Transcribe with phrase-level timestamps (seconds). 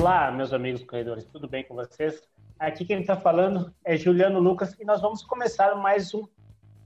[0.00, 2.22] Olá, meus amigos corredores, tudo bem com vocês?
[2.56, 6.24] Aqui quem está falando é Juliano Lucas e nós vamos começar mais um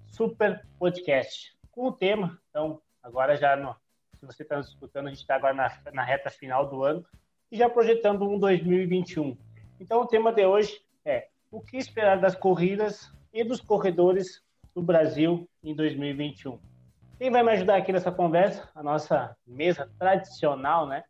[0.06, 2.40] super podcast com o tema.
[2.48, 3.76] Então, agora já, no,
[4.18, 7.04] se você está nos escutando, a gente está agora na, na reta final do ano
[7.50, 9.36] e já projetando um 2021.
[9.78, 14.42] Então, o tema de hoje é o que esperar das corridas e dos corredores
[14.74, 16.58] do Brasil em 2021.
[17.18, 18.70] Quem vai me ajudar aqui nessa conversa?
[18.74, 21.04] A nossa mesa tradicional, né?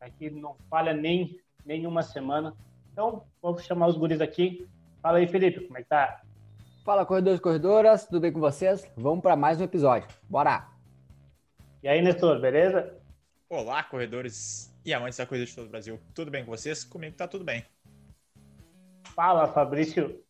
[0.00, 1.36] Aqui não falha nem
[1.68, 2.56] nenhuma semana.
[2.90, 4.66] Então, vamos chamar os guris aqui.
[5.02, 6.22] Fala aí, Felipe, como é que tá?
[6.82, 8.90] Fala, corredores e corredoras, tudo bem com vocês?
[8.96, 10.08] Vamos para mais um episódio.
[10.30, 10.66] Bora!
[11.82, 12.98] E aí, Nestor, beleza?
[13.50, 16.00] Olá, corredores e amantes da corrida de todo o Brasil.
[16.14, 16.84] Tudo bem com vocês?
[16.84, 17.62] Comigo tá tudo bem.
[19.14, 20.24] Fala, Fabrício.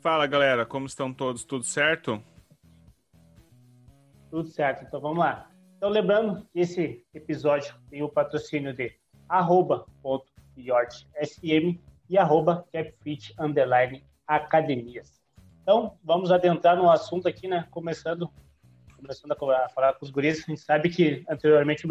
[0.00, 1.44] Fala, galera, como estão todos?
[1.44, 2.22] Tudo certo?
[4.30, 5.50] Tudo certo, então vamos lá.
[5.76, 8.94] Então, lembrando que esse episódio tem o patrocínio de
[10.56, 15.20] arroba.yortsm e arroba capfit underline academias.
[15.62, 17.66] Então, vamos adentrar no assunto aqui, né?
[17.70, 18.30] Começando,
[18.96, 20.44] começando a falar com os guris.
[20.44, 21.90] A gente sabe que anteriormente, uh,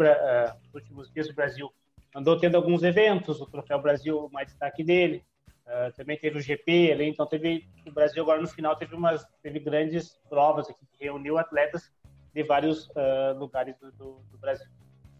[0.64, 1.72] nos últimos dias, o Brasil
[2.14, 5.22] andou tendo alguns eventos, o Troféu Brasil, mais destaque dele.
[5.66, 9.26] Uh, também teve o GP ali, então teve o Brasil agora no final teve umas
[9.42, 11.90] teve grandes provas aqui que reuniu atletas
[12.32, 14.68] de vários uh, lugares do, do, do, Brasil.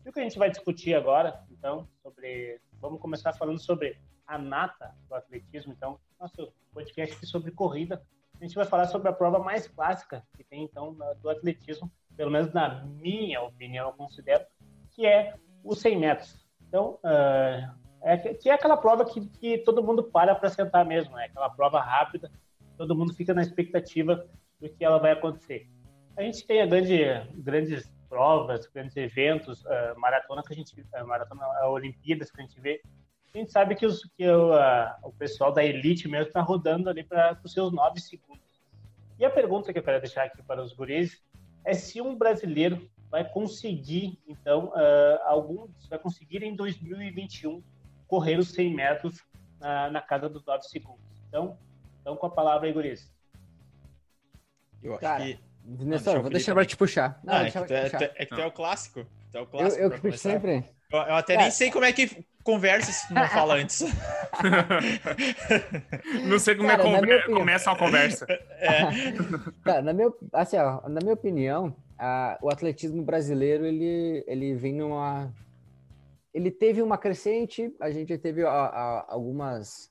[0.05, 2.61] E o que a gente vai discutir agora, então, sobre.
[2.81, 8.03] Vamos começar falando sobre a nata do atletismo, então, nosso podcast aqui sobre corrida.
[8.41, 12.31] A gente vai falar sobre a prova mais clássica que tem, então, do atletismo, pelo
[12.31, 14.45] menos na minha opinião, eu considero,
[14.91, 16.47] que é os 100 metros.
[16.69, 21.17] Então, uh, é, que é aquela prova que, que todo mundo para para sentar mesmo,
[21.17, 21.25] né?
[21.25, 22.31] aquela prova rápida,
[22.77, 24.27] todo mundo fica na expectativa
[24.61, 25.69] do que ela vai acontecer
[26.17, 26.97] a gente tem a grande,
[27.35, 32.45] grandes provas, grandes eventos, uh, maratona que a gente, uh, maratona, uh, Olimpíadas que a
[32.45, 32.81] gente vê,
[33.35, 36.89] a gente sabe que, os, que o, uh, o pessoal da elite mesmo está rodando
[36.89, 38.43] ali para os seus nove segundos.
[39.19, 41.23] E a pergunta que eu quero deixar aqui para os guris
[41.65, 47.63] é se um brasileiro vai conseguir, então, uh, algum, vai conseguir em 2021
[48.09, 49.25] correr os 100 metros
[49.91, 51.03] na casa dos nove segundos.
[51.29, 51.59] Então,
[52.01, 53.13] então com a palavra aí, guris.
[54.83, 57.21] Eu acho Cara, que Nessa, vou deixar pra te puxar.
[57.25, 59.05] Não, é, que tu é, é, que tu é o clássico.
[59.33, 60.65] Tu é o clássico eu, eu que puxo sempre.
[60.93, 61.39] Eu, eu até é.
[61.39, 63.83] nem sei como é que conversa se não fala antes.
[66.25, 68.27] não sei como Cara, é que começa uma conversa.
[68.59, 68.85] É.
[69.63, 74.73] Tá, na, minha, assim, ó, na minha opinião, a, o atletismo brasileiro ele, ele vem
[74.73, 75.33] numa.
[76.33, 79.91] Ele teve uma crescente, a gente teve a, a, algumas.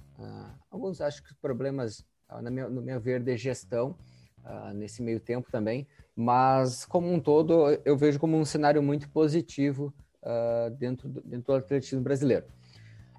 [0.71, 2.05] alguns, acho que, problemas,
[2.41, 3.97] na minha, no meu ver, de gestão
[4.45, 9.09] uh, nesse meio tempo também, mas como um todo eu vejo como um cenário muito
[9.09, 12.45] positivo uh, dentro, do, dentro do atletismo brasileiro.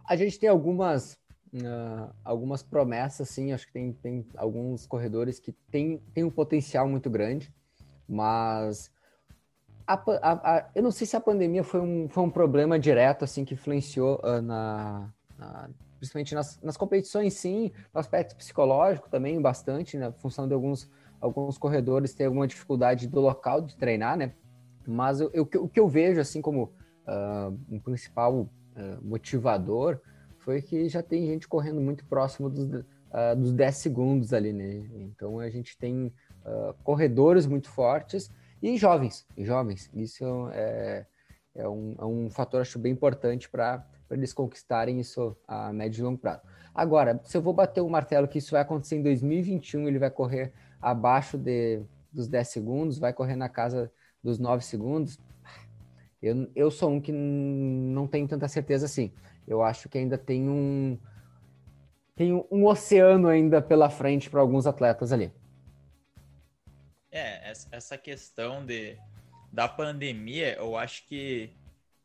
[0.09, 1.15] A gente tem algumas
[1.55, 6.89] uh, algumas promessas, sim, acho que tem, tem alguns corredores que têm tem um potencial
[6.89, 7.53] muito grande,
[8.09, 8.91] mas
[9.87, 13.25] a, a, a, eu não sei se a pandemia foi um, foi um problema direto
[13.25, 19.41] assim que influenciou uh, na, na, principalmente nas, nas competições, sim, no aspecto psicológico também
[19.41, 20.91] bastante, na função de alguns
[21.21, 24.33] alguns corredores têm alguma dificuldade do local de treinar, né?
[24.87, 26.65] Mas eu, eu, o que eu vejo, assim, como
[27.07, 28.49] uh, um principal uh,
[29.03, 30.01] motivador,
[30.39, 34.87] foi que já tem gente correndo muito próximo dos, uh, dos 10 segundos ali, né?
[34.95, 36.13] Então a gente tem
[36.85, 38.31] corredores muito fortes
[38.63, 39.91] e jovens, jovens.
[39.93, 41.05] Isso é,
[41.57, 46.05] é, um, é um fator, acho, bem importante para eles conquistarem isso a médio e
[46.05, 46.43] longo prazo.
[46.75, 50.11] Agora, se eu vou bater o martelo que isso vai acontecer em 2021, ele vai
[50.11, 51.83] correr abaixo de,
[52.13, 53.91] dos 10 segundos, vai correr na casa
[54.23, 55.19] dos 9 segundos.
[56.23, 59.13] Eu, eu sou um que não tenho tanta certeza assim.
[59.47, 60.99] Eu acho que ainda tem um
[62.17, 65.31] tem um oceano ainda pela frente para alguns atletas ali.
[67.11, 68.97] É, essa questão de,
[69.53, 71.51] da pandemia, eu acho que,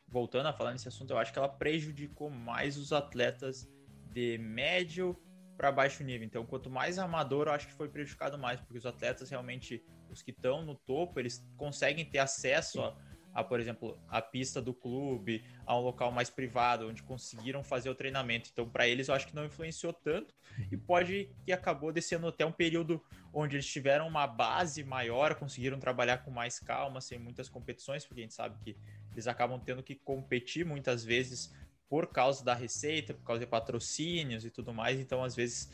[0.07, 3.67] voltando a falar nesse assunto, eu acho que ela prejudicou mais os atletas
[4.11, 5.17] de médio
[5.61, 6.25] para baixo nível.
[6.25, 10.23] Então, quanto mais amador, eu acho que foi prejudicado mais, porque os atletas realmente, os
[10.23, 12.97] que estão no topo, eles conseguem ter acesso a,
[13.31, 17.91] a, por exemplo, a pista do clube, a um local mais privado, onde conseguiram fazer
[17.91, 18.49] o treinamento.
[18.51, 20.33] Então, para eles, eu acho que não influenciou tanto
[20.71, 22.99] e pode que acabou descendo até um período
[23.31, 28.21] onde eles tiveram uma base maior, conseguiram trabalhar com mais calma, sem muitas competições, porque
[28.21, 28.75] a gente sabe que
[29.11, 31.53] eles acabam tendo que competir muitas vezes
[31.91, 35.69] por causa da receita, por causa de patrocínios e tudo mais, então às vezes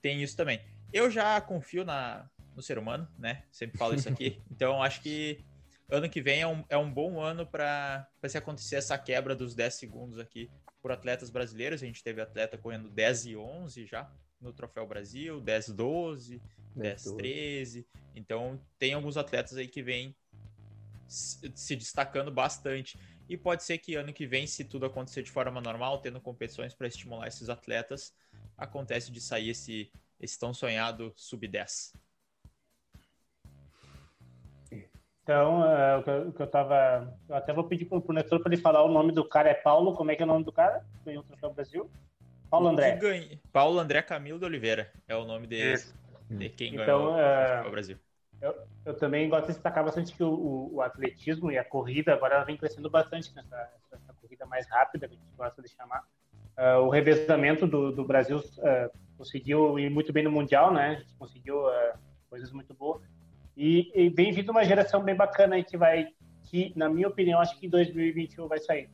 [0.00, 0.62] tem isso também.
[0.90, 2.26] Eu já confio na,
[2.56, 3.42] no ser humano, né?
[3.52, 4.40] Sempre falo isso aqui.
[4.50, 5.44] Então acho que
[5.90, 9.54] ano que vem é um, é um bom ano para se acontecer essa quebra dos
[9.54, 10.50] 10 segundos aqui
[10.80, 11.82] por atletas brasileiros.
[11.82, 14.10] A gente teve atleta correndo 10 e 11 já
[14.40, 16.40] no Troféu Brasil, 10 12,
[16.74, 17.86] 10 13.
[18.14, 20.16] Então, tem alguns atletas aí que vêm
[21.06, 22.98] se destacando bastante.
[23.28, 26.72] E pode ser que ano que vem, se tudo acontecer de forma normal, tendo competições
[26.74, 28.14] para estimular esses atletas,
[28.56, 31.92] acontece de sair esse, esse tão sonhado sub-10.
[35.22, 37.14] Então, uh, o, que eu, o que eu tava.
[37.28, 39.50] Eu até vou pedir pro, pro Nestor para ele falar o nome do cara.
[39.50, 40.82] É Paulo, como é que é o nome do cara?
[41.04, 41.90] Ganhou o Troféu Brasil?
[42.48, 42.96] Paulo André.
[42.96, 45.74] Ganha, Paulo André Camilo de Oliveira é o nome de,
[46.30, 47.98] de quem então, ganhou uh, o Troféu Brasil.
[48.40, 48.54] Eu,
[48.84, 52.44] eu, também gosto de destacar bastante que o, o, o, atletismo e a corrida agora
[52.44, 56.04] vem crescendo bastante nessa, nessa corrida mais rápida, que a gente gosta de chamar.
[56.56, 60.88] Uh, o revezamento do, do Brasil uh, conseguiu ir muito bem no Mundial, né?
[60.90, 61.98] A gente conseguiu uh,
[62.30, 63.02] coisas muito boas.
[63.56, 66.08] E, e vem vindo uma geração bem bacana aí que vai,
[66.44, 68.88] que na minha opinião, acho que 2021 vai sair.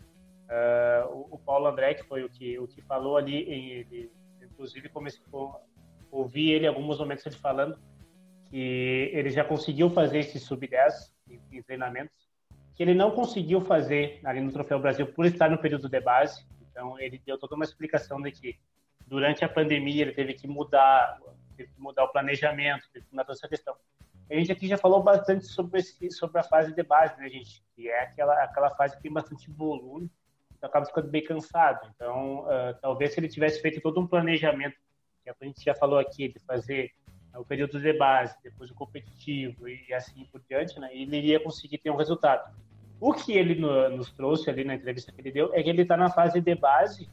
[1.10, 4.10] O, o, Paulo André, que foi o que, o que falou ali, ele,
[4.42, 5.56] inclusive comecei a
[6.10, 7.78] ouvir ele em alguns momentos ele falando,
[8.54, 11.10] que ele já conseguiu fazer esse sub-10
[11.50, 12.14] em, treinamentos,
[12.76, 16.46] que ele não conseguiu fazer ali no Troféu Brasil por estar no período de base.
[16.70, 18.56] Então, ele deu toda uma explicação de que
[19.08, 21.18] durante a pandemia ele teve que mudar,
[21.56, 23.74] teve que mudar o planejamento, teve que mudar toda essa questão.
[24.30, 27.60] A gente aqui já falou bastante sobre, esse, sobre a fase de base, né, gente?
[27.74, 30.08] Que é aquela, aquela fase que tem bastante volume,
[30.56, 31.90] então acaba ficando bem cansado.
[31.96, 34.76] Então, uh, talvez se ele tivesse feito todo um planejamento,
[35.24, 36.92] que a gente já falou aqui, de fazer
[37.38, 40.88] o período de base, depois o competitivo e assim por diante, né?
[40.92, 42.54] ele iria conseguir ter um resultado.
[43.00, 45.82] O que ele no, nos trouxe ali na entrevista que ele deu é que ele
[45.82, 47.08] está na fase de base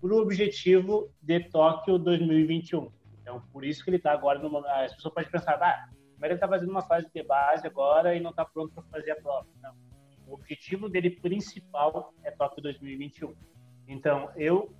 [0.00, 2.90] para o objetivo de Tóquio 2021.
[3.20, 4.66] Então, por isso que ele está agora momento.
[4.68, 5.88] As pessoas podem pensar, ah,
[6.18, 9.12] mas ele está fazendo uma fase de base agora e não está pronto para fazer
[9.12, 9.46] a prova.
[9.60, 9.74] Não.
[10.26, 13.34] O objetivo dele principal é Tóquio 2021.
[13.86, 14.72] Então, eu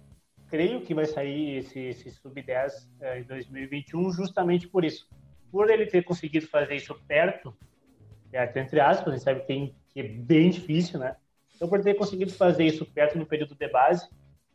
[0.49, 5.09] creio que vai sair esse, esse sub-10 é, em 2021 justamente por isso.
[5.51, 7.57] Por ele ter conseguido fazer isso perto,
[8.31, 11.17] perto entre aspas, a gente sabe que, tem, que é bem difícil, né?
[11.57, 14.09] Então, por ter conseguido fazer isso perto no período de base,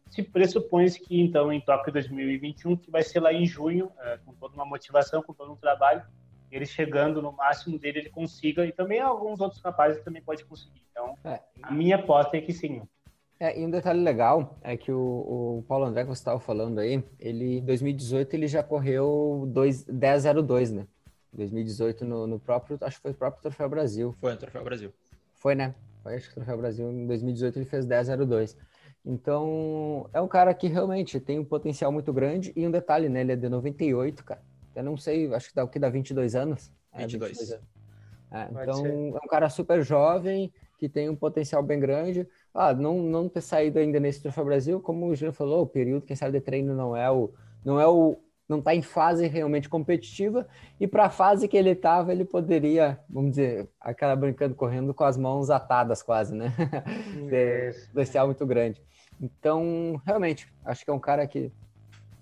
[0.10, 4.34] se pressupõe que, então, em Tóquio 2021, que vai ser lá em junho, é, com
[4.34, 6.04] toda uma motivação, com todo um trabalho,
[6.51, 10.84] ele chegando no máximo dele, ele consiga, e também alguns outros rapazes também pode conseguir.
[10.92, 11.40] Então, é.
[11.63, 12.84] a minha aposta é que sim.
[13.44, 16.80] É, e um detalhe legal é que o, o Paulo André, que você estava falando
[16.80, 20.88] aí, ele em 2018 ele já correu 10.02, né?
[21.34, 24.16] 2018 no, no, próprio, acho que foi o próprio Troféu Brasil.
[24.22, 24.94] Foi no Troféu Brasil.
[25.34, 25.75] Foi, né?
[26.01, 28.56] Foi, acho que o Troféu Brasil em 2018 ele fez 10.02.
[29.04, 32.54] Então, é um cara que realmente tem um potencial muito grande.
[32.56, 33.19] E um detalhe, né?
[33.19, 34.42] Ele é de 98, cara.
[34.74, 36.72] Eu não sei, acho que dá o que dá 22 anos.
[36.95, 37.31] 22.
[37.31, 37.66] É, 22 anos.
[38.31, 40.50] É, então, é um cara super jovem,
[40.80, 44.80] que tem um potencial bem grande ah, não, não ter saído ainda nesse Troféu Brasil,
[44.80, 47.32] como o Júnior falou, o período, quem sabe, de treino não é o.
[47.66, 48.20] Não é o.
[48.48, 50.46] Não está em fase realmente competitiva,
[50.80, 55.04] e para a fase que ele estava, ele poderia, vamos dizer, aquela brincando, correndo com
[55.06, 56.54] as mãos atadas quase, né?
[57.72, 58.82] Especial muito grande.
[59.20, 61.52] Então, realmente, acho que é um cara que,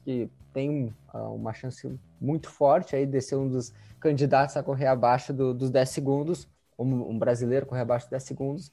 [0.05, 4.87] que tem uh, uma chance muito forte aí de ser um dos candidatos a correr
[4.87, 6.47] abaixo do, dos 10 segundos,
[6.77, 8.71] um, um brasileiro correr abaixo dos 10 segundos,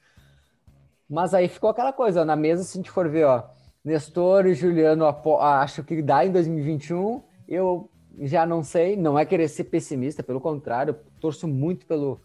[1.08, 3.44] mas aí ficou aquela coisa, na mesa, se a gente for ver, ó,
[3.84, 5.04] Nestor e Juliano
[5.40, 7.22] acho que dá em 2021.
[7.48, 12.20] Eu já não sei, não é querer ser pessimista, pelo contrário, torço muito pelo,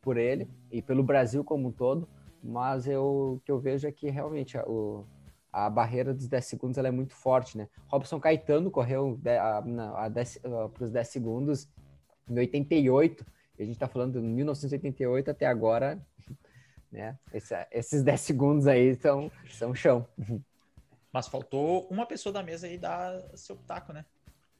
[0.00, 2.08] por ele e pelo Brasil como um todo,
[2.42, 5.04] mas eu, o que eu vejo é que realmente a, o,
[5.52, 7.68] a barreira dos 10 segundos ela é muito forte, né?
[7.86, 11.68] Robson Caetano correu para os 10 segundos
[12.28, 13.24] em 88,
[13.58, 16.00] e a gente está falando de 1988 até agora,
[16.90, 17.18] né?
[17.32, 20.06] Esse, esses 10 segundos aí são, são chão.
[21.12, 24.04] Mas faltou uma pessoa da mesa aí dar seu pitaco, né?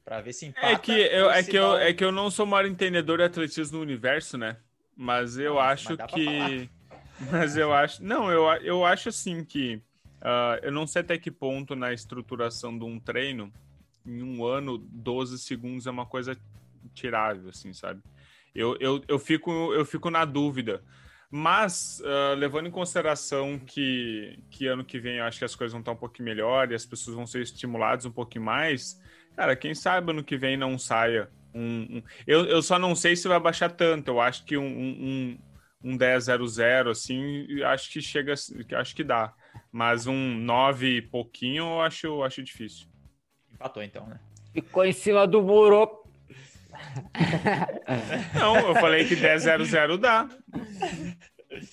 [0.03, 0.67] Pra ver se empata.
[0.67, 3.25] É que eu, é que eu, é que eu não sou o maior entendedor de
[3.25, 4.57] atletismo no universo, né?
[4.95, 6.69] Mas eu não, acho mas que.
[7.31, 8.01] Mas eu acho.
[8.01, 9.75] Não, eu, eu acho assim que.
[10.21, 13.51] Uh, eu não sei até que ponto na estruturação de um treino,
[14.05, 16.37] em um ano, 12 segundos é uma coisa
[16.93, 18.01] tirável, assim, sabe?
[18.53, 20.81] Eu, eu, eu, fico, eu fico na dúvida.
[21.31, 25.71] Mas, uh, levando em consideração que, que ano que vem eu acho que as coisas
[25.71, 28.99] vão estar um pouquinho melhor e as pessoas vão ser estimuladas um pouquinho mais,
[29.35, 31.97] cara, quem sabe ano que vem não saia um.
[31.97, 32.03] um...
[32.25, 34.09] Eu, eu só não sei se vai baixar tanto.
[34.09, 35.39] Eu acho que um, um,
[35.83, 38.33] um 10-0-0, assim, acho que chega.
[38.33, 39.33] Acho que dá.
[39.71, 42.87] Mas um 9 e pouquinho eu acho, eu acho difícil.
[43.51, 44.19] Empatou então, né?
[44.53, 45.98] Ficou em cima do muro.
[48.39, 50.29] Não, eu falei que 10-0-0 dá.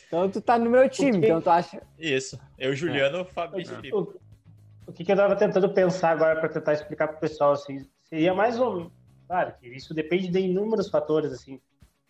[0.07, 1.83] Então tu tá no meu time, então tu acha.
[1.99, 2.39] Isso.
[2.59, 3.25] Eu, Juliano, é.
[3.25, 4.15] Fabrício o,
[4.87, 7.87] o que, que eu estava tentando pensar agora para tentar explicar para o pessoal, assim,
[8.05, 8.91] seria mais um...
[9.27, 11.61] Claro que isso depende de inúmeros fatores, assim,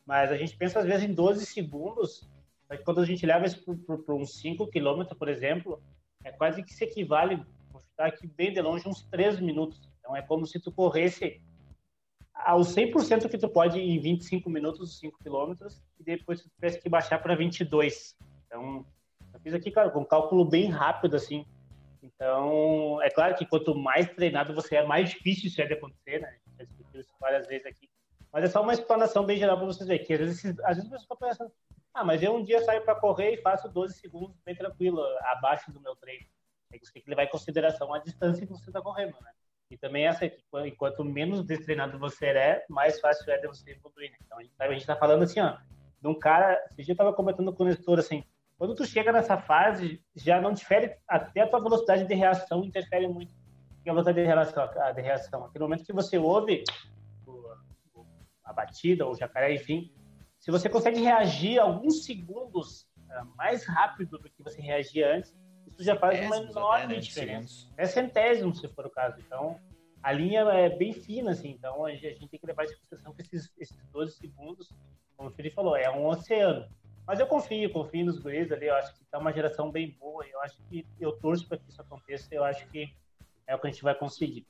[0.05, 2.29] mas a gente pensa às vezes em 12 segundos,
[2.69, 5.83] mas quando a gente leva isso para uns 5 quilômetros, por exemplo,
[6.23, 7.37] é quase que se equivale,
[7.71, 9.81] vou chutar aqui bem de longe, uns 3 minutos.
[9.99, 11.41] Então é como se tu corresse
[12.37, 16.89] ao 100% que tu pode em 25 minutos, 5 quilômetros, e depois tu tivesse que
[16.89, 18.17] baixar para 22.
[18.47, 18.85] Então,
[19.33, 21.47] eu fiz aqui, cara, com um cálculo bem rápido, assim.
[22.03, 26.21] Então, é claro que quanto mais treinado você é, mais difícil isso é de acontecer,
[26.21, 26.29] né?
[26.29, 27.89] A gente já discutiu isso várias vezes aqui.
[28.33, 30.91] Mas é só uma explanação bem geral para vocês verem, que às vezes, às vezes
[30.91, 31.49] você
[31.97, 35.01] ah, mas eu um dia saio para correr e faço 12 segundos bem tranquilo,
[35.33, 36.27] abaixo do meu treino.
[36.71, 39.31] Você tem que levar em consideração a distância que você está correndo, né?
[39.71, 44.11] E também essa aqui, enquanto menos destreinado você é, mais fácil é de você evoluir.
[44.11, 44.17] Né?
[44.55, 45.57] Então a gente está falando assim, ó,
[46.01, 48.25] de um cara, esse dia eu estava comentando com o Nestor, assim,
[48.57, 53.07] quando tu chega nessa fase, já não difere, até a tua velocidade de reação interfere
[53.07, 53.33] muito.
[53.87, 55.45] a velocidade de reação, de reação.
[55.45, 56.63] Aquele momento que você ouve
[58.45, 59.93] a batida ou o jacaré, enfim,
[60.39, 65.37] se você consegue reagir alguns segundos uh, mais rápido do que você reagia antes,
[65.79, 67.69] já faz uma enorme né, diferença.
[67.77, 69.17] É centésimo, se for o caso.
[69.21, 69.61] Então,
[70.03, 71.51] a linha é bem fina, assim.
[71.51, 74.73] Então, a gente, a gente tem que levar em consideração que esses, esses 12 segundos,
[75.17, 76.69] como o Felipe falou, é um oceano.
[77.07, 78.67] Mas eu confio, confio nos guris ali.
[78.67, 80.27] Eu acho que está uma geração bem boa.
[80.27, 82.35] Eu acho que eu torço para que isso aconteça.
[82.35, 82.93] Eu acho que
[83.47, 84.47] é o que a gente vai conseguir.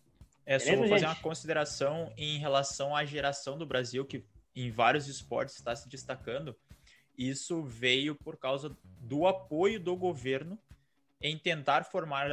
[0.47, 5.09] É, só vou fazer uma consideração em relação à geração do Brasil, que em vários
[5.09, 6.56] esportes está se destacando.
[7.18, 10.59] Isso veio por causa do apoio do governo
[11.20, 12.30] em tentar formar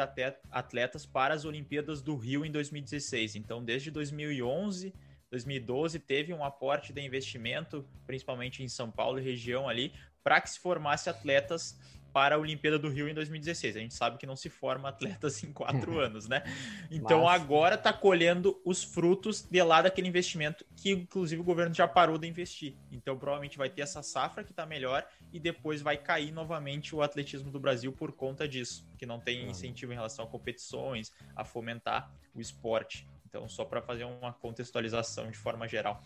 [0.52, 3.36] atletas para as Olimpíadas do Rio em 2016.
[3.36, 4.94] Então, desde 2011,
[5.32, 10.50] 2012, teve um aporte de investimento, principalmente em São Paulo e região ali, para que
[10.50, 11.78] se formasse atletas
[12.13, 13.75] para a Olimpíada do Rio em 2016.
[13.75, 16.43] A gente sabe que não se forma atletas em quatro anos, né?
[16.91, 17.41] Então Mas...
[17.41, 22.20] agora está colhendo os frutos de lá daquele investimento que, inclusive, o governo já parou
[22.20, 22.75] de investir.
[22.91, 27.01] Então provavelmente vai ter essa safra que está melhor e depois vai cair novamente o
[27.01, 31.43] atletismo do Brasil por conta disso, que não tem incentivo em relação a competições, a
[31.43, 33.08] fomentar o esporte.
[33.25, 36.03] Então, só para fazer uma contextualização de forma geral.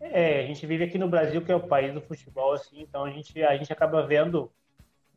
[0.00, 3.04] É, a gente vive aqui no Brasil, que é o país do futebol, assim, então
[3.04, 4.50] a gente, a gente acaba vendo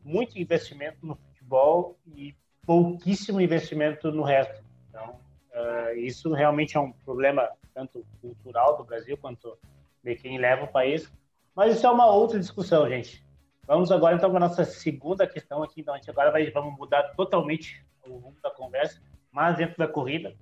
[0.04, 2.34] muito investimento no futebol e
[2.66, 4.62] pouquíssimo investimento no resto.
[4.88, 5.20] Então,
[5.54, 9.56] uh, isso realmente é um problema tanto cultural do Brasil quanto
[10.02, 11.10] de quem leva o país.
[11.54, 13.24] Mas isso é uma outra discussão, gente.
[13.66, 15.80] Vamos agora então para a nossa segunda questão aqui.
[15.80, 19.86] Então, a gente agora vai, vamos mudar totalmente o rumo da conversa, mas dentro da
[19.86, 20.34] corrida.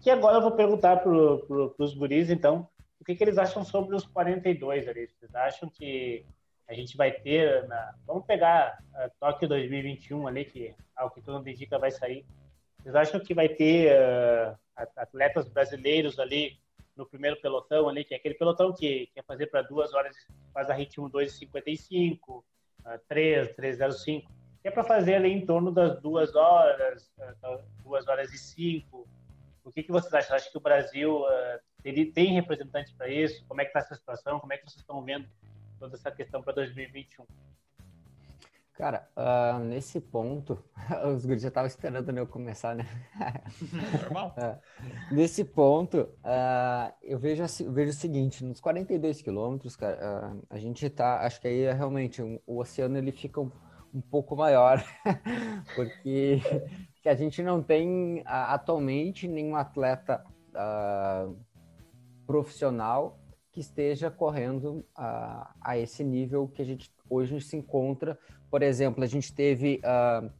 [0.00, 2.68] Que agora eu vou perguntar para pro, os guris, então,
[3.02, 5.08] o que, que eles acham sobre os 42 ali?
[5.08, 6.24] Vocês acham que
[6.68, 7.96] a gente vai ter, na...
[8.06, 12.24] vamos pegar a Tóquio 2021 ali, que ao que tudo indica vai sair.
[12.78, 14.56] Vocês acham que vai ter uh,
[14.96, 16.60] atletas brasileiros ali
[16.96, 20.16] no primeiro pelotão ali, que é aquele pelotão que quer fazer para duas horas,
[20.54, 22.44] faz a ritmo 2,55, uh,
[23.08, 24.28] 3, 3,05,
[24.62, 29.08] que é para fazer ali em torno das duas horas, uh, duas horas e cinco.
[29.64, 30.36] O que, que vocês acham?
[30.36, 33.44] Acho que o Brasil uh, ele tem representantes para isso?
[33.46, 34.38] Como é que está essa situação?
[34.40, 35.26] Como é que vocês estão vendo
[35.78, 37.24] toda essa questão para 2021?
[38.74, 40.58] Cara, uh, nesse ponto,
[41.14, 42.86] os guris já estavam esperando eu começar, né?
[44.02, 44.34] Normal.
[44.38, 50.58] uh, nesse ponto, uh, eu vejo, eu vejo o seguinte, nos 42 quilômetros, cara, a
[50.58, 53.52] gente tá, acho que aí é realmente, um, o oceano ele fica um,
[53.92, 54.82] um pouco maior,
[55.76, 56.40] porque
[57.02, 60.24] que a gente não tem atualmente nenhum atleta
[62.32, 63.18] profissional
[63.52, 68.18] que esteja correndo a, a esse nível que a gente hoje se encontra.
[68.50, 70.30] Por exemplo, a gente teve uh,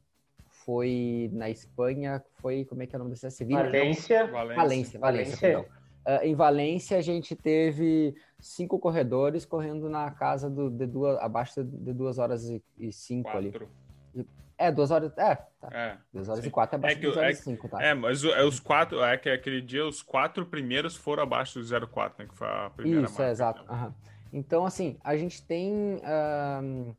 [0.65, 3.65] foi na Espanha, foi como é que é o nome dessa Sevilha?
[3.65, 4.27] Valência.
[4.27, 4.99] Valência, Valência.
[4.99, 11.19] Valência uh, em Valência a gente teve cinco corredores correndo na casa do, de duas,
[11.19, 13.69] abaixo de duas horas e, e cinco Quatro.
[14.15, 14.27] ali.
[14.63, 15.13] É, duas horas.
[15.19, 15.69] É, tá.
[15.73, 16.49] É, duas horas sim.
[16.49, 17.83] e quatro é abaixo é que, horas é, cinco, tá?
[17.83, 21.89] É, mas é, os quatro, é que aquele dia os quatro primeiros foram abaixo do
[21.89, 22.29] 04, né?
[22.31, 23.73] Que foi a primeira Isso, marca, é, exato.
[23.73, 23.93] Uhum.
[24.33, 26.95] Então, assim, a gente tem um,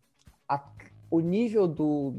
[0.48, 0.62] a,
[1.10, 2.13] o nível do,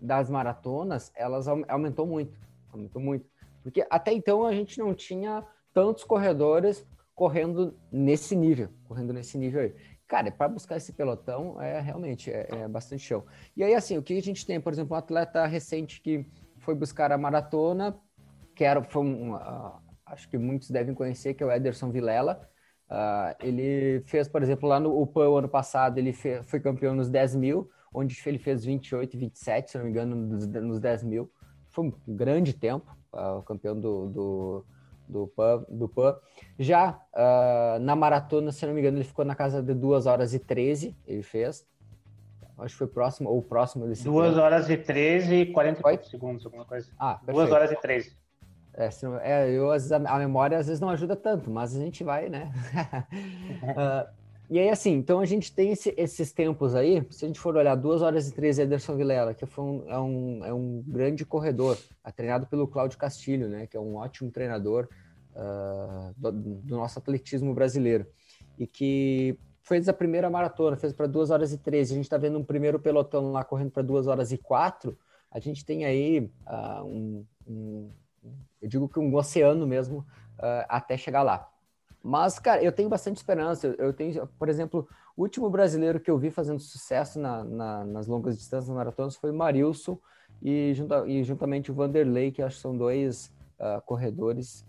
[0.00, 2.38] das maratonas, elas aumentou muito.
[2.72, 3.26] Aumentou muito.
[3.62, 5.44] Porque até então a gente não tinha
[5.74, 9.74] tantos corredores correndo nesse nível, correndo nesse nível aí.
[10.08, 13.26] Cara, para buscar esse pelotão é realmente é, é, bastante show.
[13.54, 16.26] E aí, assim, o que a gente tem, por exemplo, um atleta recente que
[16.60, 17.94] foi buscar a maratona,
[18.54, 22.40] que era, foi um, uh, acho que muitos devem conhecer, que é o Ederson Vilela.
[22.90, 27.36] Uh, ele fez, por exemplo, lá no UPAN ano passado, ele foi campeão nos 10
[27.36, 31.30] mil, onde ele fez 28 e 27, se não me engano, nos, nos 10 mil.
[31.68, 34.66] foi um grande tempo, uh, campeão do, do,
[35.08, 36.16] do, PAN, do PAN.
[36.58, 40.34] Já uh, na maratona, se não me engano, ele ficou na casa de 2 horas
[40.34, 41.66] e 13, ele fez.
[42.58, 46.64] Acho que foi próximo, ou próximo desse 2 horas e 13 e 40 segundos, alguma
[46.64, 46.90] coisa.
[46.98, 48.16] Ah, 2 horas e 13.
[48.74, 48.88] É,
[49.22, 52.52] é, eu, a memória às vezes não ajuda tanto, mas a gente vai, né?
[53.62, 54.08] uh,
[54.50, 57.56] e aí, assim, então a gente tem esse, esses tempos aí, se a gente for
[57.56, 61.24] olhar 2 horas e 13 Ederson Vilela, que foi um, é, um, é um grande
[61.26, 63.66] corredor, é treinado pelo Cláudio Castilho, né?
[63.66, 64.88] Que é um ótimo treinador
[65.34, 68.06] uh, do, do, nosso atletismo brasileiro.
[68.58, 71.92] E que fez a primeira maratona, fez para 2 horas e 13.
[71.92, 74.96] A gente está vendo um primeiro pelotão lá correndo para 2 horas e 4.
[75.30, 77.90] A gente tem aí uh, um, um
[78.60, 79.98] eu digo que um oceano mesmo
[80.38, 81.50] uh, até chegar lá.
[82.02, 83.74] Mas, cara, eu tenho bastante esperança.
[83.78, 88.06] Eu tenho, por exemplo, o último brasileiro que eu vi fazendo sucesso na, na, nas
[88.06, 89.98] longas distâncias maratonas foi o Marilson
[90.40, 94.64] e, junta, e juntamente o Vanderlei, que acho que são dois uh, corredores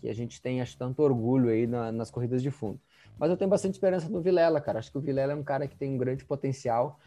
[0.00, 2.80] que a gente tem, acho, tanto orgulho aí na, nas corridas de fundo.
[3.18, 4.80] Mas eu tenho bastante esperança no Vilela, cara.
[4.80, 6.98] Acho que o Vilela é um cara que tem um grande potencial.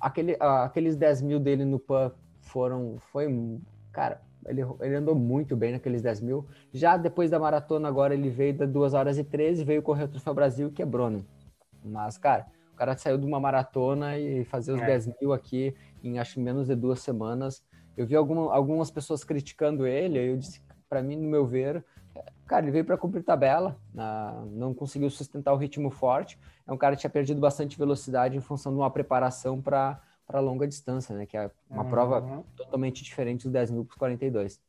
[0.00, 3.28] Aquele, uh, aqueles 10 mil dele no PAN foram, foi,
[3.92, 6.46] cara, ele, ele andou muito bem naqueles 10 mil.
[6.72, 10.08] Já depois da maratona, agora ele veio da 2 horas e 13, veio correr o
[10.08, 11.20] Troféu Brasil e quebrou, né?
[11.84, 14.86] Mas, cara, o cara saiu de uma maratona e fazer os é.
[14.86, 17.62] 10 mil aqui em acho menos de duas semanas.
[17.96, 21.84] Eu vi alguma, algumas pessoas criticando ele, eu disse, para mim, no meu ver,
[22.46, 23.78] cara, ele veio para cumprir tabela,
[24.50, 26.38] não conseguiu sustentar o ritmo forte.
[26.66, 30.40] É um cara que tinha perdido bastante velocidade em função de uma preparação para para
[30.40, 31.26] longa distância, né?
[31.26, 31.90] Que é uma uhum.
[31.90, 34.60] prova totalmente diferente do 10 mil para 42.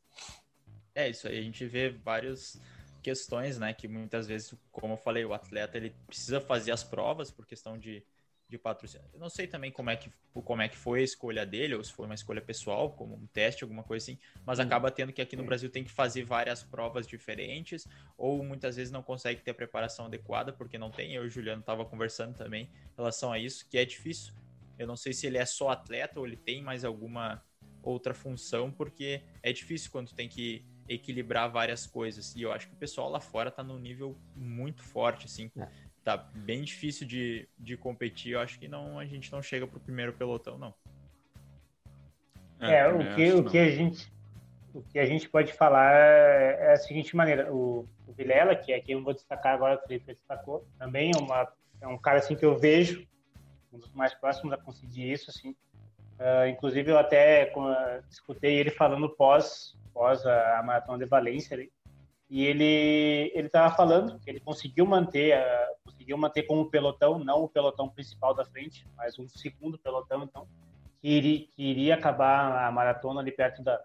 [0.94, 2.60] É isso aí, a gente vê várias
[3.02, 3.72] questões, né?
[3.72, 7.78] Que muitas vezes, como eu falei, o atleta ele precisa fazer as provas por questão
[7.78, 8.02] de,
[8.48, 9.06] de patrocínio.
[9.12, 11.84] Eu não sei também como é, que, como é que foi a escolha dele, ou
[11.84, 15.22] se foi uma escolha pessoal, como um teste, alguma coisa assim, mas acaba tendo que
[15.22, 19.52] aqui no Brasil tem que fazer várias provas diferentes, ou muitas vezes não consegue ter
[19.52, 21.12] a preparação adequada, porque não tem.
[21.12, 24.32] Eu e o Juliano estava conversando também em relação a isso, que é difícil
[24.78, 27.42] eu não sei se ele é só atleta ou ele tem mais alguma
[27.82, 32.34] outra função, porque é difícil quando tem que equilibrar várias coisas.
[32.34, 35.50] E eu acho que o pessoal lá fora tá num nível muito forte, assim.
[35.56, 35.68] É.
[36.04, 38.32] Tá bem difícil de, de competir.
[38.32, 40.74] Eu acho que não, a gente não chega pro primeiro pelotão, não.
[42.60, 44.10] É, é o, que, o que a gente
[44.72, 47.52] o que a gente pode falar é a seguinte maneira.
[47.52, 51.18] O, o Vilela, que é quem eu vou destacar agora, o Felipe destacou, também é,
[51.18, 53.06] uma, é um cara assim que eu vejo
[53.76, 55.50] um dos mais próximos a conseguir isso, assim.
[56.18, 57.52] Uh, inclusive, eu até
[58.10, 61.70] escutei ele falando pós, pós a, a maratona de Valência, ali,
[62.28, 65.38] e ele ele estava falando que ele conseguiu manter
[65.84, 70.46] conseguiu manter como pelotão, não o pelotão principal da frente, mas um segundo pelotão, então,
[71.00, 73.82] que iria, que iria acabar a maratona ali perto da,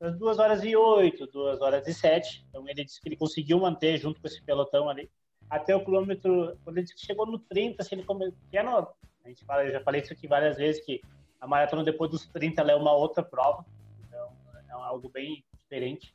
[0.00, 2.44] das duas horas e oito, duas horas e sete.
[2.48, 5.10] Então, ele disse que ele conseguiu manter junto com esse pelotão ali
[5.50, 8.32] até o quilômetro, quando ele chegou no 30, assim, ele come...
[8.50, 8.86] que é no,
[9.28, 11.02] a gente fala, eu já falei isso aqui várias vezes, que
[11.40, 13.64] a maratona depois dos 30 é uma outra prova,
[14.02, 14.32] então
[14.66, 16.14] é algo bem diferente.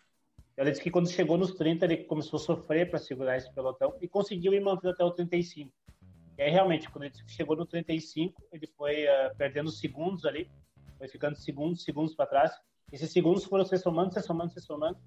[0.58, 3.96] Ele disse que quando chegou nos 30, ele começou a sofrer para segurar esse pelotão
[4.02, 5.72] e conseguiu ir mantendo até o 35.
[6.38, 10.50] E aí, realmente, quando ele chegou no 35, ele foi uh, perdendo segundos ali,
[10.98, 12.52] foi ficando segundos, segundos para trás.
[12.92, 14.98] Esses segundos foram se somando, se somando, se somando.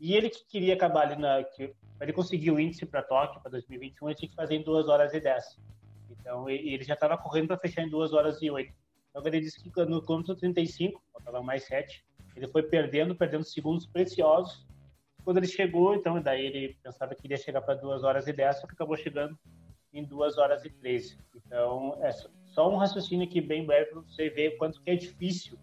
[0.00, 1.42] E ele que queria acabar ali na.
[1.44, 4.88] Que, ele conseguiu o índice para Tóquio para 2021, ele tinha que fazer em 2
[4.88, 5.58] horas e 10.
[6.24, 8.72] Então, ele já estava correndo para fechar em 2 horas e 8.
[9.10, 12.02] Então, ele disse que no quilômetro 35, faltava mais 7,
[12.34, 14.66] ele foi perdendo, perdendo segundos preciosos.
[15.22, 18.58] Quando ele chegou, então, daí ele pensava que iria chegar para 2 horas e 10,
[18.58, 19.38] só que acabou chegando
[19.92, 21.18] em 2 horas e 13.
[21.36, 22.10] Então, é
[22.46, 25.58] só um raciocínio aqui bem breve para você ver quanto que é difícil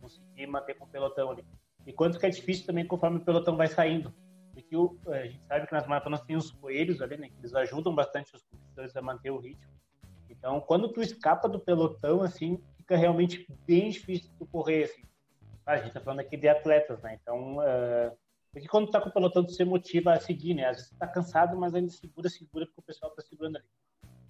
[0.00, 1.44] conseguir manter com o pelotão ali.
[1.86, 4.12] E quanto que é difícil também conforme o pelotão vai saindo.
[4.54, 7.28] Porque o, a gente sabe que nas maratonas tem os coelhos ali, né?
[7.28, 9.77] Que eles ajudam bastante os competidores a manter o ritmo.
[10.30, 15.02] Então, quando tu escapa do pelotão, assim, fica realmente bem difícil tu correr, assim.
[15.66, 17.18] Ah, a gente tá falando aqui de atletas, né?
[17.20, 18.16] Então, uh,
[18.52, 20.64] porque quando tu tá com o pelotão, tu se motiva a seguir, né?
[20.66, 23.66] Às vezes tu tá cansado, mas ainda segura, segura, porque o pessoal tá segurando ali.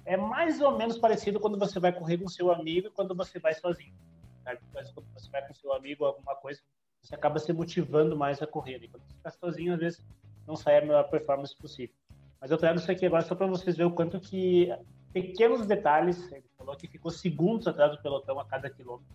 [0.04, 3.38] É mais ou menos parecido quando você vai correr com seu amigo e quando você
[3.38, 3.94] vai sozinho.
[4.42, 4.60] Sabe?
[4.72, 6.60] Quando você vai com seu amigo alguma coisa,
[7.02, 8.82] você acaba se motivando mais a correr.
[8.82, 10.04] E quando você está sozinho, às vezes
[10.46, 11.94] não sai a melhor performance possível.
[12.40, 14.74] Mas eu trago isso aqui agora só para vocês verem o quanto que
[15.22, 19.12] pequenos detalhes, ele falou que ficou segundos atrás do pelotão a cada quilômetro,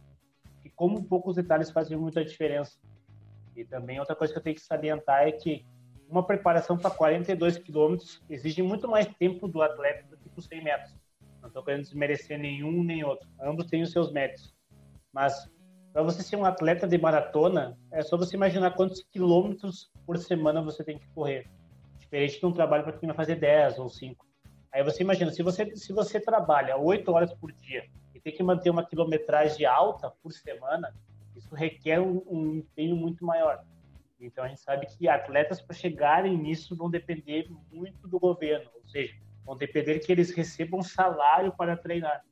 [0.63, 2.77] e como poucos detalhes fazem muita diferença.
[3.55, 5.65] E também outra coisa que eu tenho que salientar é que
[6.09, 10.45] uma preparação para 42 quilômetros exige muito mais tempo do atleta do que para os
[10.45, 10.95] 100 metros.
[11.41, 13.27] Não estou querendo desmerecer nenhum nem outro.
[13.41, 14.53] Ambos têm os seus méritos.
[15.11, 15.49] Mas
[15.91, 20.61] para você ser um atleta de maratona, é só você imaginar quantos quilômetros por semana
[20.61, 21.47] você tem que correr.
[21.99, 24.25] Diferente de um trabalho para quem vai fazer 10 ou 5.
[24.73, 28.41] Aí você imagina, se você, se você trabalha 8 horas por dia e tem que
[28.41, 30.93] manter uma quilometragem alta por semana,
[31.35, 33.63] isso requer um, um empenho muito maior.
[34.19, 38.87] Então a gente sabe que atletas para chegarem nisso vão depender muito do governo, ou
[38.87, 39.13] seja,
[39.45, 42.23] vão depender que eles recebam salário para treinar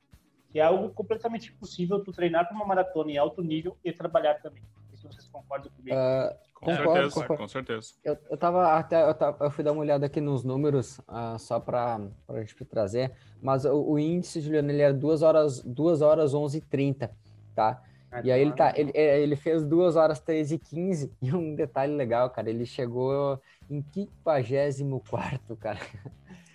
[0.52, 4.36] que é algo completamente impossível tu treinar para uma maratona em alto nível e trabalhar
[4.36, 4.62] também.
[5.02, 5.96] Se vocês concordam comigo.
[5.96, 7.42] Uh, com, concordo, certeza, concordo.
[7.42, 7.94] com certeza.
[8.04, 11.40] Eu, eu tava até eu, tava, eu, fui dar uma olhada aqui nos números uh,
[11.40, 13.12] só para a gente trazer,
[13.42, 17.12] mas o, o, índice, Juliano, ele é 2 horas, 2 horas 11 e 30,
[17.56, 17.82] tá?
[18.24, 21.56] E aí ele, tá, ele, é, ele fez 2 horas 13 e 15, e um
[21.56, 25.80] detalhe legal, cara, ele chegou em 54, cara.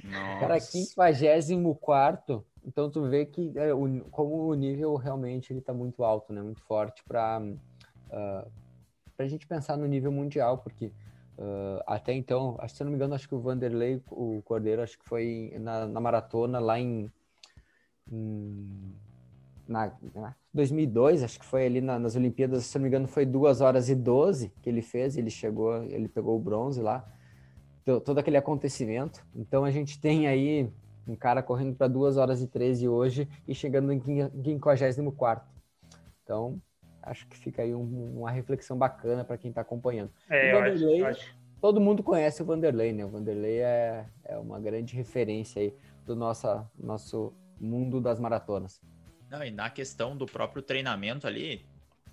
[0.04, 0.40] Nossa.
[0.40, 6.02] Cara, 54 então tu vê que é, o, como o nível realmente ele está muito
[6.02, 6.42] alto, né?
[6.42, 7.40] Muito forte para
[8.08, 8.46] uh, ah,
[9.16, 10.86] para a gente pensar no nível mundial, porque
[11.38, 14.98] uh, até então, acho, se não me engano, acho que o Vanderlei, o Cordeiro, acho
[14.98, 17.10] que foi na, na maratona lá em,
[18.10, 18.94] em
[19.66, 23.26] na, na, 2002, acho que foi ali na, nas Olimpíadas, se não me engano, foi
[23.26, 27.04] 2 horas e 12 que ele fez, ele chegou, ele pegou o bronze lá,
[28.04, 29.24] todo aquele acontecimento.
[29.34, 30.70] Então a gente tem aí
[31.06, 35.46] um cara correndo para 2 horas e 13 hoje e chegando em 54.
[36.22, 36.60] Então,
[37.06, 40.10] acho que fica aí um, uma reflexão bacana para quem está acompanhando.
[40.28, 41.36] É, o Vanderlei, acho, acho.
[41.60, 43.04] todo mundo conhece o Vanderlei, né?
[43.04, 48.80] O Vanderlei é, é uma grande referência aí do nossa, nosso mundo das maratonas.
[49.30, 51.64] Não, e na questão do próprio treinamento ali,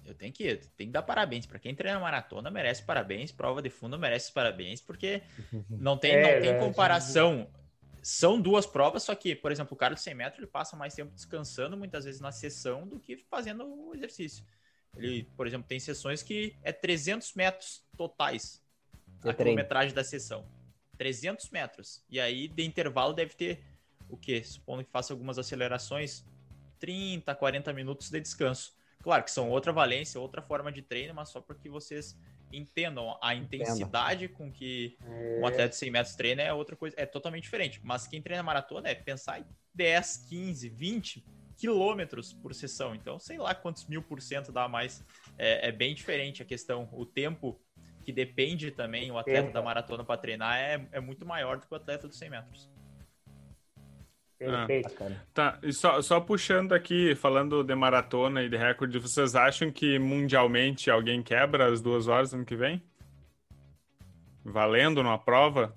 [0.06, 1.45] eu tenho que, tenho que dar parabéns.
[1.45, 3.32] Para quem treina maratona, merece parabéns.
[3.32, 5.21] Prova de fundo merece parabéns, porque
[5.69, 7.47] não tem, é, não tem comparação
[8.03, 10.93] são duas provas, só que, por exemplo, o cara de 100 metros ele passa mais
[10.93, 14.43] tempo descansando muitas vezes na sessão do que fazendo o exercício.
[14.97, 18.62] Ele, por exemplo, tem sessões que é 300 metros totais
[19.19, 19.38] a treino.
[19.38, 20.45] quilometragem da sessão.
[20.97, 22.03] 300 metros.
[22.10, 23.63] E aí, de intervalo, deve ter
[24.10, 24.43] o quê?
[24.43, 26.23] Supondo que faça algumas acelerações,
[26.79, 28.75] 30, 40 minutos de descanso.
[29.01, 32.17] Claro que são outra valência, outra forma de treino, mas só porque vocês
[32.51, 34.38] entendam a intensidade Entendo.
[34.38, 35.39] com que é.
[35.41, 37.82] um atleta de 100 metros treina é outra coisa, é totalmente diferente.
[37.84, 41.25] Mas quem treina maratona é pensar em 10, 15, 20
[41.63, 42.93] quilômetros por sessão.
[42.93, 45.02] Então, sei lá quantos mil por cento dá mais.
[45.38, 46.89] É, é bem diferente a questão.
[46.91, 47.58] O tempo
[48.04, 51.73] que depende também o atleta da maratona para treinar é, é muito maior do que
[51.73, 52.69] o atleta dos 100 metros.
[54.45, 54.67] Ah,
[55.34, 59.97] tá, e só, só puxando aqui, falando de maratona e de recorde, vocês acham que
[59.97, 62.84] mundialmente alguém quebra as duas horas ano que vem?
[64.43, 65.73] Valendo numa prova?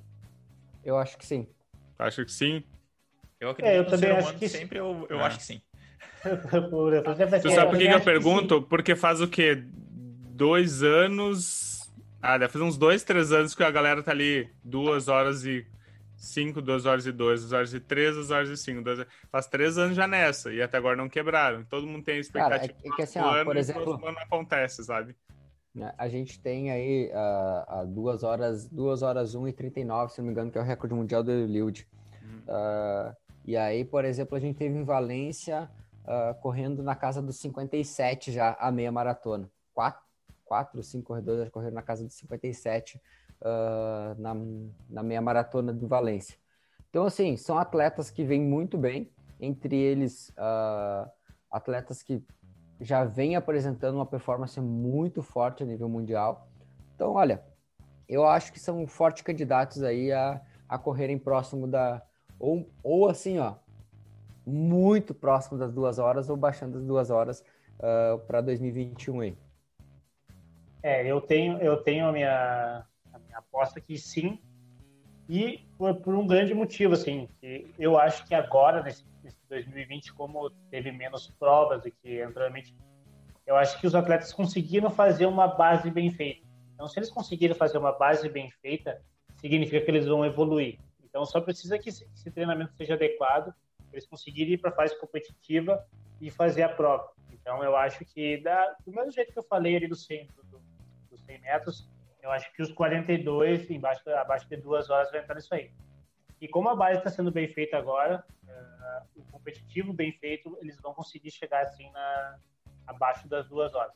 [0.82, 1.46] Eu acho que sim.
[1.96, 2.64] Acho que sim?
[3.38, 5.22] Eu acredito é, eu também acho que sempre eu, eu é.
[5.22, 5.60] acho que sim.
[7.42, 8.62] Você sabe por que, que eu pergunto?
[8.62, 9.62] Que Porque faz o quê?
[10.30, 11.90] Dois anos.
[12.20, 15.66] Ah, deve fazer uns dois, três anos que a galera tá ali duas horas e
[16.16, 18.82] 5, 2 horas e 2, 2 horas e 3, 2 horas e 5.
[19.30, 21.64] Faz três anos já nessa, e até agora não quebraram.
[21.64, 22.58] Todo mundo tem expectativa.
[22.58, 25.14] Cara, é, é que assim, ó, por exemplo, não acontece, sabe?
[25.74, 30.18] Né, a gente tem aí uh, uh, 2 horas, 2 horas 1 e 39, se
[30.18, 31.86] não me engano, que é o recorde mundial do Eliud.
[32.22, 32.38] Uhum.
[32.48, 35.70] Uh, e aí, por exemplo, a gente teve em Valência
[36.06, 39.50] uh, correndo na casa dos 57 já, a meia maratona.
[39.74, 40.02] Quatro,
[40.44, 43.00] quatro cinco corredores correram na casa dos 57
[43.42, 44.34] uh, na,
[44.88, 46.38] na meia maratona do Valência.
[46.88, 51.10] Então, assim, são atletas que vêm muito bem, entre eles uh,
[51.50, 52.24] atletas que
[52.80, 56.48] já vêm apresentando uma performance muito forte a nível mundial.
[56.94, 57.42] Então, olha,
[58.08, 62.02] eu acho que são fortes candidatos aí a, a correrem próximo da.
[62.38, 63.56] Ou, ou assim, ó,
[64.46, 67.44] muito próximo das duas horas ou baixando as duas horas
[67.80, 69.38] uh, para 2021 aí.
[70.82, 72.86] É, eu tenho, eu tenho a minha,
[73.34, 74.38] aposta que sim,
[75.28, 77.28] e por, por, um grande motivo, assim,
[77.76, 82.76] eu acho que agora, nesse, nesse 2020, como teve menos provas do que anteriormente,
[83.44, 86.46] eu acho que os atletas conseguiram fazer uma base bem feita.
[86.74, 89.00] Então, se eles conseguirem fazer uma base bem feita,
[89.36, 90.78] significa que eles vão evoluir.
[91.02, 93.52] Então, só precisa que esse treinamento seja adequado,
[93.96, 95.84] eles conseguirem ir para a fase competitiva
[96.20, 97.10] e fazer a prova.
[97.32, 100.60] Então, eu acho que, da, do mesmo jeito que eu falei ali do 100, do,
[101.10, 101.88] dos 100 metros,
[102.22, 105.70] eu acho que os 42, embaixo, abaixo de duas horas, vai entrar nisso aí.
[106.40, 110.78] E como a base está sendo bem feita agora, uh, o competitivo bem feito, eles
[110.80, 112.38] vão conseguir chegar assim na,
[112.86, 113.94] abaixo das duas horas.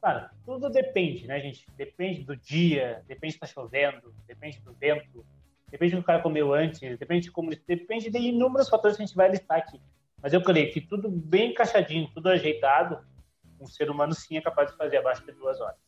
[0.00, 1.66] Claro, tudo depende, né, gente?
[1.76, 5.26] Depende do dia, depende se está chovendo, depende do vento,
[5.70, 9.02] depende do que o cara comeu antes, depende de como, depende de inúmeros fatores que
[9.02, 9.80] a gente vai listar aqui.
[10.20, 12.98] Mas eu creio que tudo bem encaixadinho, tudo ajeitado,
[13.60, 15.78] um ser humano sim é capaz de fazer abaixo de duas horas.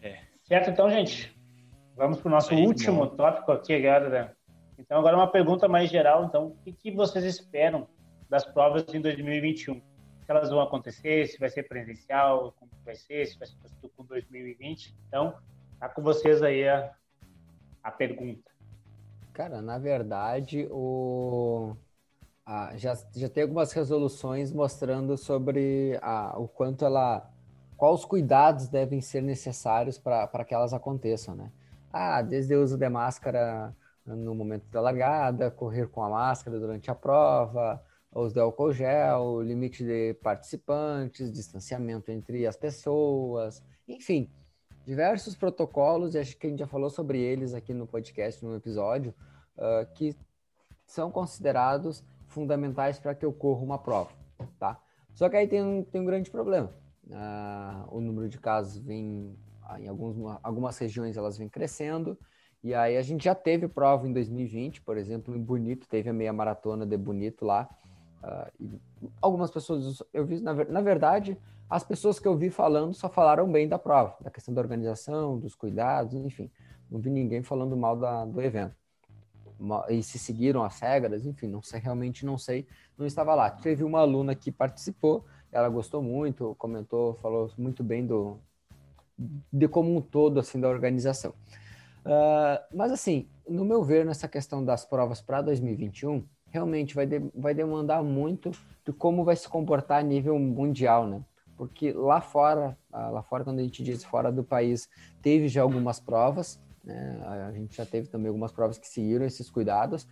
[0.00, 0.20] É.
[0.42, 1.34] Certo, então, gente.
[1.94, 3.16] Vamos para o nosso Aí, último bom.
[3.16, 4.36] tópico aqui, galera.
[4.78, 6.24] Então, agora uma pergunta mais geral.
[6.24, 7.86] Então, o que, que vocês esperam
[8.28, 9.74] das provas em 2021?
[9.74, 13.90] Se elas vão acontecer, se vai ser presencial, como vai ser, se vai ser parecido
[13.94, 14.96] com 2020.
[15.06, 15.34] Então,
[15.78, 16.92] tá com vocês aí a,
[17.82, 18.50] a pergunta.
[19.32, 21.74] Cara, na verdade, o...
[22.44, 25.98] Ah, já, já tem algumas resoluções mostrando sobre
[26.36, 27.30] o quanto ela.
[27.76, 31.50] quais os cuidados devem ser necessários para que elas aconteçam, né?
[31.92, 36.90] Ah, desde o uso de máscara no momento da largada, correr com a máscara durante
[36.90, 44.28] a prova, uso de álcool gel, limite de participantes, distanciamento entre as pessoas, enfim,
[44.84, 48.56] diversos protocolos, e acho que a gente já falou sobre eles aqui no podcast, no
[48.56, 49.14] episódio,
[49.56, 50.16] uh, que
[50.86, 54.10] são considerados fundamentais para que ocorra uma prova,
[54.58, 54.80] tá?
[55.14, 56.72] Só que aí tem um, tem um grande problema.
[57.06, 59.36] Uh, o número de casos vem,
[59.78, 62.18] em alguns, algumas regiões elas vêm crescendo,
[62.62, 66.12] e aí a gente já teve prova em 2020, por exemplo, em Bonito, teve a
[66.12, 67.68] meia maratona de Bonito lá.
[68.22, 68.80] Uh,
[69.20, 71.36] algumas pessoas, eu vi, na, na, verdade,
[71.72, 75.38] as pessoas que eu vi falando só falaram bem da prova, da questão da organização,
[75.38, 76.50] dos cuidados, enfim.
[76.90, 78.76] Não vi ninguém falando mal da, do evento.
[79.88, 82.66] E se seguiram as regras, enfim, não sei, realmente não sei,
[82.98, 83.48] não estava lá.
[83.48, 88.38] Teve uma aluna que participou, ela gostou muito, comentou, falou muito bem do
[89.50, 91.30] de como um todo, assim, da organização.
[92.04, 97.18] Uh, mas assim, no meu ver, nessa questão das provas para 2021, realmente vai, de,
[97.34, 98.50] vai demandar muito
[98.84, 101.24] de como vai se comportar a nível mundial, né?
[101.56, 104.88] Porque lá fora, uh, lá fora, quando a gente diz fora do país,
[105.20, 107.22] teve já algumas provas, né?
[107.48, 110.08] A gente já teve também algumas provas que seguiram esses cuidados,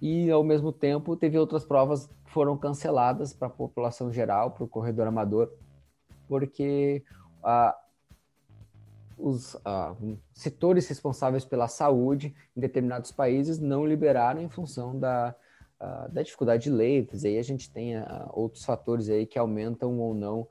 [0.00, 4.64] e ao mesmo tempo teve outras provas que foram canceladas para a população geral, para
[4.64, 5.52] o corredor amador,
[6.28, 7.02] porque
[7.42, 7.74] uh,
[9.16, 15.34] os uh, setores responsáveis pela saúde em determinados países não liberaram em função da,
[16.10, 17.24] da dificuldade de leitos.
[17.24, 17.94] Aí a gente tem
[18.32, 20.48] outros fatores aí que aumentam ou não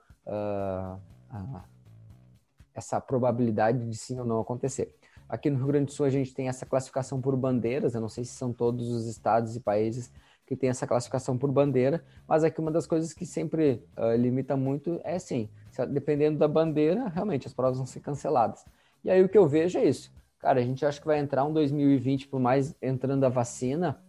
[2.74, 4.96] essa probabilidade de sim ou não acontecer.
[5.28, 8.10] Aqui no Rio Grande do Sul a gente tem essa classificação por bandeiras, eu não
[8.10, 10.12] sei se são todos os estados e países
[10.46, 13.82] que tem essa classificação por bandeira, mas aqui uma das coisas que sempre
[14.20, 15.50] limita muito é sim,
[15.90, 18.66] dependendo da bandeira, realmente as provas vão ser canceladas.
[19.04, 20.12] E aí o que eu vejo é isso.
[20.42, 24.02] Cara, a gente acha que vai entrar um 2020, por mais entrando a vacina,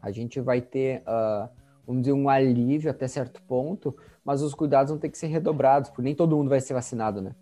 [0.00, 1.48] a gente vai ter, uh,
[1.86, 5.90] vamos dizer, um alívio até certo ponto, mas os cuidados vão ter que ser redobrados,
[5.90, 7.34] porque nem todo mundo vai ser vacinado, né?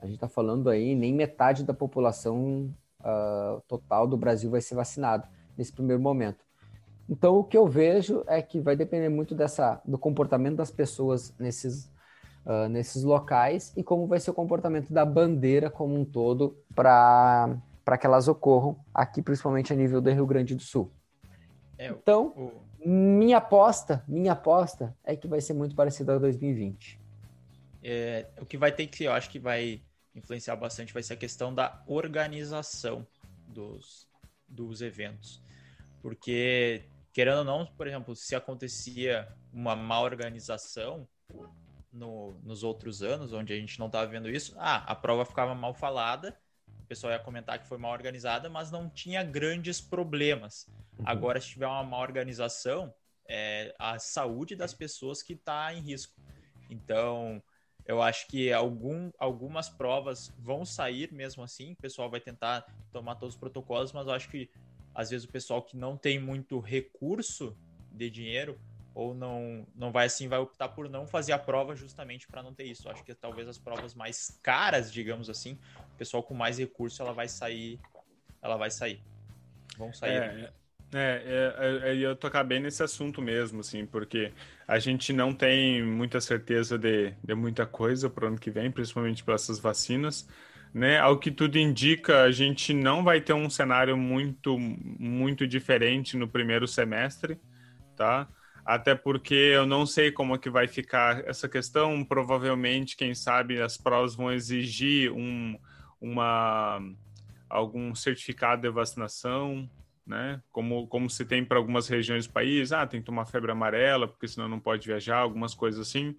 [0.00, 4.74] A gente está falando aí, nem metade da população uh, total do Brasil vai ser
[4.74, 6.44] vacinado nesse primeiro momento.
[7.08, 11.34] Então, o que eu vejo é que vai depender muito dessa, do comportamento das pessoas
[11.38, 11.90] nesses
[12.48, 17.60] uh, nesses locais e como vai ser o comportamento da bandeira como um todo para
[18.00, 20.90] que elas ocorram aqui, principalmente a nível do Rio Grande do Sul.
[21.76, 22.67] É, então, o...
[22.84, 27.00] minha aposta, minha aposta é que vai ser muito parecido a 2020.
[27.82, 29.82] É, o que vai ter que, eu acho que vai
[30.14, 33.06] influenciar bastante vai ser a questão da organização
[33.46, 34.08] dos,
[34.46, 35.40] dos eventos.
[36.02, 41.06] Porque, querendo ou não, por exemplo, se acontecia uma má organização,
[41.92, 45.54] no, nos outros anos, onde a gente não estava vendo isso, ah, a prova ficava
[45.54, 46.38] mal falada,
[46.88, 50.66] pessoal ia comentar que foi mal organizada, mas não tinha grandes problemas.
[50.98, 51.04] Uhum.
[51.06, 52.92] Agora, se tiver uma má organização,
[53.28, 56.14] é a saúde das pessoas que está em risco.
[56.70, 57.42] Então,
[57.84, 63.14] eu acho que algum, algumas provas vão sair mesmo assim, o pessoal vai tentar tomar
[63.14, 64.50] todos os protocolos, mas eu acho que
[64.94, 67.56] às vezes o pessoal que não tem muito recurso
[67.90, 68.60] de dinheiro
[68.94, 72.52] ou não não vai assim, vai optar por não fazer a prova justamente para não
[72.52, 72.88] ter isso.
[72.88, 75.58] Acho que talvez as provas mais caras, digamos assim,
[75.98, 77.78] pessoal com mais recurso, ela vai sair,
[78.40, 79.02] ela vai sair.
[79.76, 80.12] Vão sair.
[80.12, 80.52] É,
[80.94, 84.32] é, é, é, eu tocar bem nesse assunto mesmo, assim, porque
[84.66, 88.70] a gente não tem muita certeza de, de muita coisa para o ano que vem,
[88.70, 90.26] principalmente para essas vacinas.
[90.72, 90.98] Né?
[90.98, 96.28] Ao que tudo indica, a gente não vai ter um cenário muito, muito diferente no
[96.28, 97.38] primeiro semestre,
[97.96, 98.28] tá?
[98.68, 102.04] até porque eu não sei como é que vai ficar essa questão.
[102.04, 105.58] Provavelmente, quem sabe, as provas vão exigir um,
[106.00, 106.80] uma,
[107.48, 109.68] algum certificado de vacinação,
[110.06, 110.40] né?
[110.50, 114.08] Como, como se tem para algumas regiões do país, ah, tem que tomar febre amarela,
[114.08, 116.16] porque senão não pode viajar, algumas coisas assim.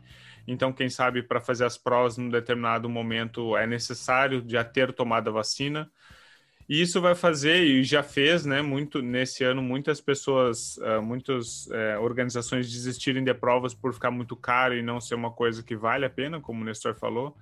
[0.47, 5.29] Então, quem sabe, para fazer as provas num determinado momento é necessário já ter tomado
[5.29, 5.91] a vacina.
[6.67, 11.65] E isso vai fazer, e já fez, né, muito nesse ano, muitas pessoas, uh, muitas
[11.65, 15.75] uh, organizações desistirem de provas por ficar muito caro e não ser uma coisa que
[15.75, 17.35] vale a pena, como o Nestor falou.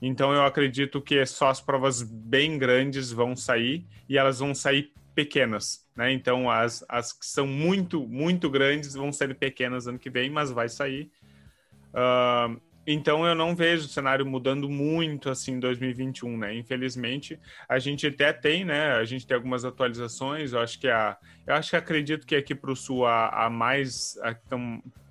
[0.00, 4.92] Então eu acredito que só as provas bem grandes vão sair e elas vão sair
[5.14, 6.12] pequenas, né?
[6.12, 10.50] Então as, as que são muito, muito grandes vão ser pequenas ano que vem, mas
[10.50, 11.10] vai sair.
[11.88, 16.54] Uh, então eu não vejo o cenário mudando muito assim em 2021, né?
[16.54, 18.92] Infelizmente, a gente até tem, né?
[18.92, 20.52] A gente tem algumas atualizações.
[20.52, 23.50] Eu acho que a, eu acho que acredito que aqui para o sul a, a
[23.50, 24.46] mais a que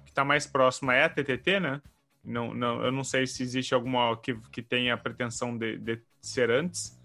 [0.07, 1.81] está mais próxima é a TTT, né?
[2.27, 6.01] Não, não, eu não sei se existe alguma que, que tenha a pretensão de, de
[6.21, 6.99] ser antes.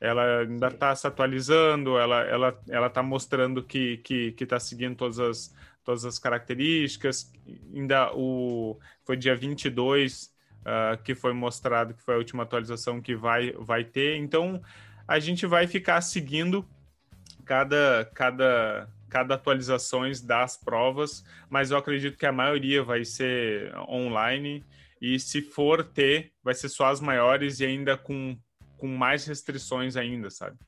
[0.00, 5.18] Ela ainda está se atualizando, ela ela ela está mostrando que que está seguindo todas
[5.18, 7.32] as todas as características.
[7.74, 13.16] Ainda o foi dia 22 uh, que foi mostrado que foi a última atualização que
[13.16, 14.16] vai vai ter.
[14.18, 14.62] Então
[15.08, 16.64] a gente vai ficar seguindo
[17.44, 24.64] cada cada cada atualizações das provas, mas eu acredito que a maioria vai ser online
[25.00, 28.36] e se for ter, vai ser só as maiores e ainda com,
[28.76, 30.58] com mais restrições ainda, sabe?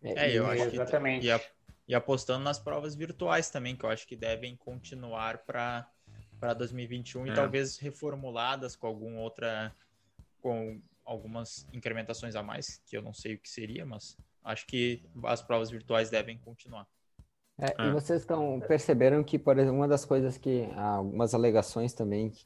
[0.00, 1.26] É, eu acho Exatamente.
[1.26, 1.40] que e,
[1.88, 5.88] e apostando nas provas virtuais também, que eu acho que devem continuar para
[6.38, 7.30] para 2021 é.
[7.30, 9.74] e talvez reformuladas com alguma outra
[10.40, 15.02] com algumas incrementações a mais, que eu não sei o que seria, mas acho que
[15.24, 16.86] as provas virtuais devem continuar.
[17.58, 17.92] É, E é.
[17.92, 22.44] vocês estão perceberam que, por exemplo, uma das coisas que algumas alegações também que,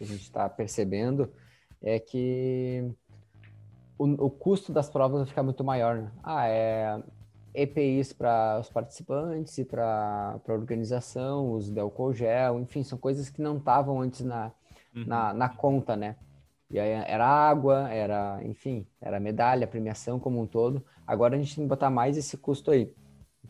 [0.00, 1.32] a gente está percebendo
[1.80, 2.90] é que
[3.96, 5.96] o, o, custo das provas vai ficar muito maior.
[5.96, 6.12] Né?
[6.22, 7.00] Ah, é
[7.54, 13.40] EPIs para os participantes e para a organização, os álcool gel, enfim, são coisas que
[13.40, 14.50] não estavam antes na,
[14.94, 15.04] uhum.
[15.06, 16.16] na, na, conta, né?
[16.68, 20.84] E aí era água, era, enfim, era medalha, premiação como um todo.
[21.06, 22.92] Agora a gente tem que botar mais esse custo aí.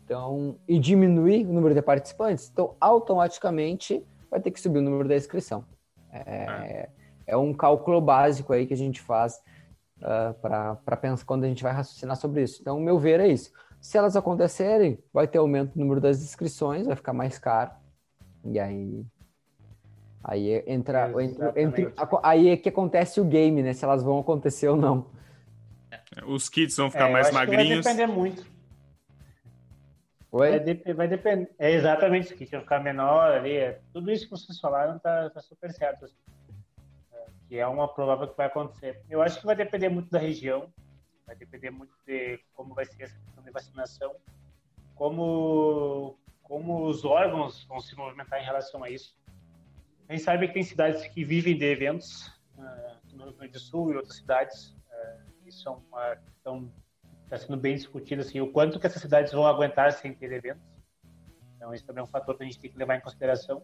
[0.04, 5.08] Então, e diminuir o número de participantes, então automaticamente vai ter que subir o número
[5.08, 5.64] da inscrição.
[6.12, 6.88] É, é,
[7.26, 9.36] é um cálculo básico aí que a gente faz
[10.02, 12.60] uh, ah, para pensar quando a gente vai raciocinar sobre isso.
[12.60, 13.50] Então, o meu ver é isso.
[13.80, 17.70] Se elas acontecerem, vai ter aumento no número das inscrições, vai ficar mais caro.
[18.44, 19.04] E aí.
[20.22, 21.10] Aí entra.
[21.22, 23.72] entra, entra aí é que acontece o game, né?
[23.72, 25.06] Se elas vão acontecer ou não.
[26.26, 27.84] Os kits vão ficar é, mais magrinhos.
[27.84, 28.46] vai depender muito.
[30.30, 30.50] Oi?
[30.50, 31.50] Vai, de, vai depender.
[31.58, 33.56] É exatamente isso, que vai ficar menor ali.
[33.56, 36.04] É, tudo isso que vocês falaram tá, tá super certo.
[36.06, 36.16] Assim.
[37.12, 39.00] É, que é uma provável que vai acontecer.
[39.08, 40.72] Eu acho que vai depender muito da região.
[41.26, 44.14] Vai depender muito de como vai ser essa questão de vacinação,
[44.94, 49.16] como, como os órgãos vão se movimentar em relação a isso.
[50.08, 52.26] A gente sabe que tem cidades que vivem de eventos,
[52.58, 54.76] uh, no Rio Grande do Sul e outras cidades.
[55.46, 59.32] Isso é uma questão que está sendo bem discutida, assim, o quanto que essas cidades
[59.32, 60.62] vão aguentar sem ter eventos.
[61.56, 63.62] Então, isso também é um fator que a gente tem que levar em consideração.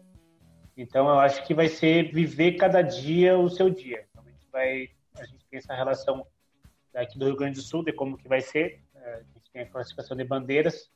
[0.77, 4.05] Então, eu acho que vai ser viver cada dia o seu dia.
[4.09, 6.25] Então, a gente vai, a gente tem essa relação
[6.93, 8.83] aqui do Rio Grande do Sul, de como que vai ser.
[8.95, 10.91] É, a gente tem a classificação de bandeiras.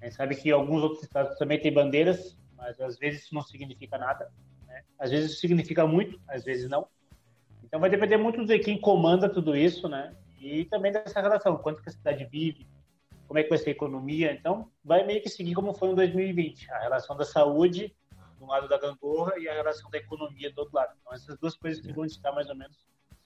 [0.00, 3.42] A gente sabe que alguns outros estados também têm bandeiras, mas às vezes isso não
[3.42, 4.30] significa nada.
[4.66, 4.84] Né?
[4.98, 6.88] Às vezes isso significa muito, às vezes não.
[7.68, 10.16] Então vai depender muito de quem comanda tudo isso, né?
[10.40, 12.66] E também dessa relação, quanto que a cidade vive,
[13.26, 14.32] como é que vai ser a economia.
[14.32, 17.94] Então vai meio que seguir como foi em 2020, a relação da saúde
[18.38, 20.94] do lado da gangorra e a relação da economia do outro lado.
[21.00, 22.76] Então essas duas coisas que vão estar mais ou menos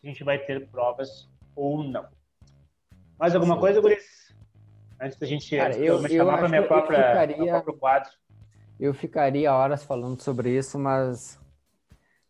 [0.00, 2.06] se a gente vai ter provas ou não.
[3.18, 3.60] Mais alguma Sim.
[3.60, 4.34] coisa, Guris?
[5.00, 8.10] Antes da gente Cara, eu, me chamar para minha própria, ficaria, meu próprio quadro.
[8.80, 11.40] Eu ficaria horas falando sobre isso, mas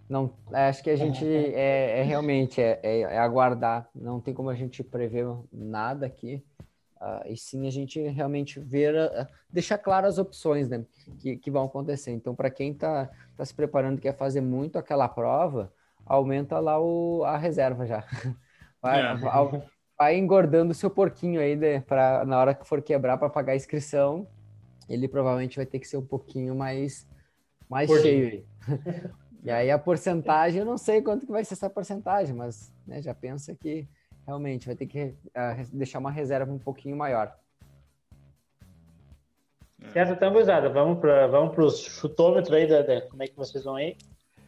[0.09, 3.89] não acho que a gente é, é realmente é, é, é, aguardar.
[3.95, 6.45] Não tem como a gente prever nada aqui.
[7.01, 10.85] Uh, e sim a gente realmente ver, uh, deixar claras as opções né,
[11.19, 12.13] que, que vão acontecer.
[12.13, 15.73] Então, para quem está tá se preparando, quer fazer muito aquela prova,
[16.07, 18.05] aumenta lá o, a reserva já.
[18.81, 19.15] Vai, é.
[19.15, 19.63] vai,
[19.97, 23.53] vai engordando o seu porquinho aí né, para na hora que for quebrar para pagar
[23.53, 24.27] a inscrição,
[24.89, 27.09] ele provavelmente vai ter que ser um pouquinho mais,
[27.71, 28.45] mais cheio.
[29.43, 33.03] e aí a porcentagem, eu não sei quanto que vai ser essa porcentagem, mas né,
[33.03, 33.89] já pensa que
[34.25, 37.37] realmente vai ter que uh, deixar uma reserva um pouquinho maior.
[39.93, 43.65] Certo, então, gurizada, vamos para vamos os chutômetros aí, da, da, como é que vocês
[43.65, 43.97] vão aí?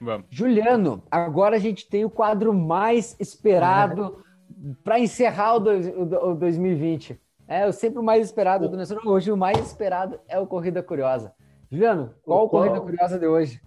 [0.00, 0.26] Vamos.
[0.30, 4.24] Juliano, agora a gente tem o quadro mais esperado
[4.84, 7.20] para encerrar o, o, o 2020.
[7.46, 9.00] É, o sempre o mais esperado do Nestor.
[9.04, 11.34] Hoje o mais esperado é o Corrida Curiosa.
[11.70, 13.60] Juliano, qual o, Corrida Curiosa de hoje?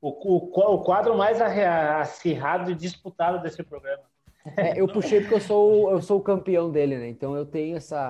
[0.00, 4.04] O, o, o quadro mais acirrado e disputado desse programa.
[4.56, 7.08] É, eu puxei porque eu sou, eu sou o campeão dele, né?
[7.08, 8.08] Então eu tenho essa,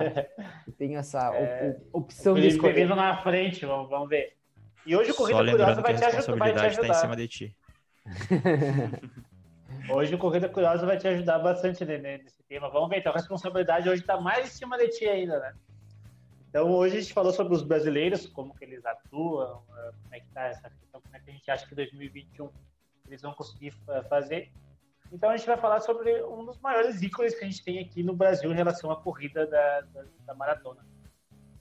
[0.67, 2.87] eu tenho essa é, opção de escolher.
[2.87, 4.33] na frente, vamos, vamos ver.
[4.85, 6.87] E hoje o Corrida Curiosa vai te, ajudar, vai te ajudar.
[6.87, 7.55] Tá em cima de ti.
[9.89, 12.69] hoje o Corrida Curiosa vai te ajudar bastante nesse tema.
[12.69, 15.53] Vamos ver, então a responsabilidade hoje está mais em cima de ti ainda, né?
[16.49, 20.19] Então hoje a gente falou sobre os brasileiros, como que eles atuam, eh, como é
[20.19, 22.49] que está essa questão, como é que a gente acha que 2021
[23.07, 23.71] eles vão conseguir
[24.09, 24.51] fazer.
[25.11, 28.03] Então a gente vai falar sobre um dos maiores ícones que a gente tem aqui
[28.03, 30.85] no Brasil em relação à corrida da, da, da maratona,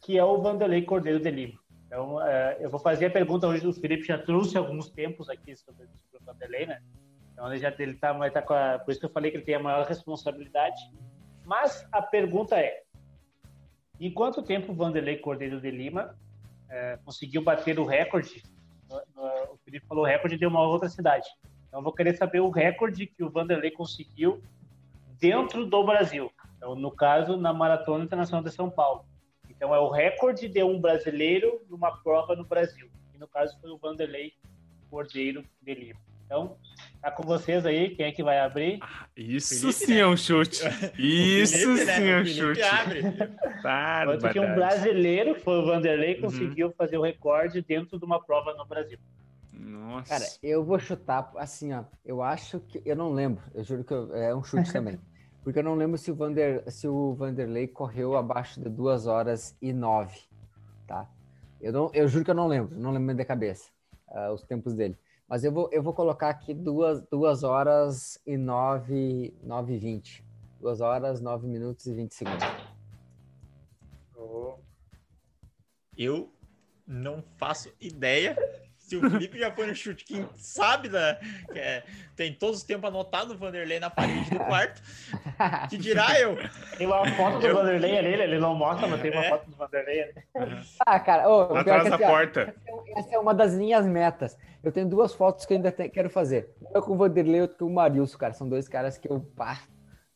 [0.02, 1.58] que é o Vanderlei Cordeiro de Lima.
[1.86, 3.66] Então, é, eu vou fazer a pergunta hoje.
[3.66, 6.82] O Felipe já trouxe alguns tempos aqui sobre, sobre o Vanderlei, né?
[7.32, 9.38] Então, ele já ele tá, vai tá com a, por isso que eu falei que
[9.38, 10.78] ele tem a maior responsabilidade.
[11.46, 12.82] Mas a pergunta é:
[14.00, 16.16] em quanto tempo Vanderlei Cordeiro de Lima
[16.68, 18.42] é, conseguiu bater o recorde?
[19.50, 21.28] O Felipe falou recorde de uma outra cidade.
[21.66, 24.42] Então, eu vou querer saber o recorde que o Vanderlei conseguiu
[25.20, 26.32] dentro do Brasil.
[26.56, 29.04] Então, no caso, na Maratona Internacional de São Paulo.
[29.58, 32.88] Então é o recorde de um brasileiro numa prova no Brasil.
[33.12, 34.32] E no caso foi o Vanderlei
[34.88, 36.07] Cordeiro de Lima.
[36.28, 36.58] Então,
[37.00, 38.78] tá com vocês aí, quem é que vai abrir?
[38.82, 40.00] Ah, isso Felipe, sim né?
[40.00, 40.62] é um chute.
[41.00, 41.94] Isso Felipe, né?
[41.94, 42.10] sim né?
[42.10, 42.62] é um chute.
[42.62, 43.02] Abre.
[44.04, 46.20] Quanto que um brasileiro, que foi o Vanderlei, uhum.
[46.20, 48.98] conseguiu fazer o recorde dentro de uma prova no Brasil.
[49.54, 50.10] Nossa.
[50.10, 51.84] Cara, eu vou chutar assim, ó.
[52.04, 52.82] Eu acho que.
[52.84, 53.42] Eu não lembro.
[53.54, 55.00] Eu juro que eu, é um chute também.
[55.42, 59.56] Porque eu não lembro se o, Vander, se o Vanderlei correu abaixo de 2 horas
[59.62, 60.14] e 9,
[60.86, 61.08] tá?
[61.58, 63.70] Eu, não, eu juro que eu não lembro, não lembro da cabeça
[64.08, 64.94] uh, os tempos dele.
[65.28, 70.24] Mas eu vou, eu vou colocar aqui 2 duas, horas e 9, 9 e 20.
[70.60, 72.44] 2 horas, 9 minutos e 20 segundos.
[75.96, 76.32] Eu
[76.86, 78.36] não faço ideia
[78.88, 81.18] se o Felipe já foi no chute, quem sabe, né?
[81.54, 81.82] É,
[82.16, 84.80] tem todos os tempos anotado o Vanderlei na parede do quarto.
[85.68, 86.38] Que dirá eu?
[86.78, 87.54] Tem uma foto do eu...
[87.54, 89.28] Vanderlei ali, ele não mostra, mas tem uma é.
[89.28, 90.14] foto do Vanderlei ali.
[90.86, 92.54] Ah, cara, oh, atrás da assim, porta.
[92.70, 94.38] Ó, essa é uma das minhas metas.
[94.62, 96.50] Eu tenho duas fotos que eu ainda te, quero fazer.
[96.60, 98.32] Uma com o Vanderlei e outra com o Marilson, cara.
[98.32, 99.60] São dois caras que eu pá,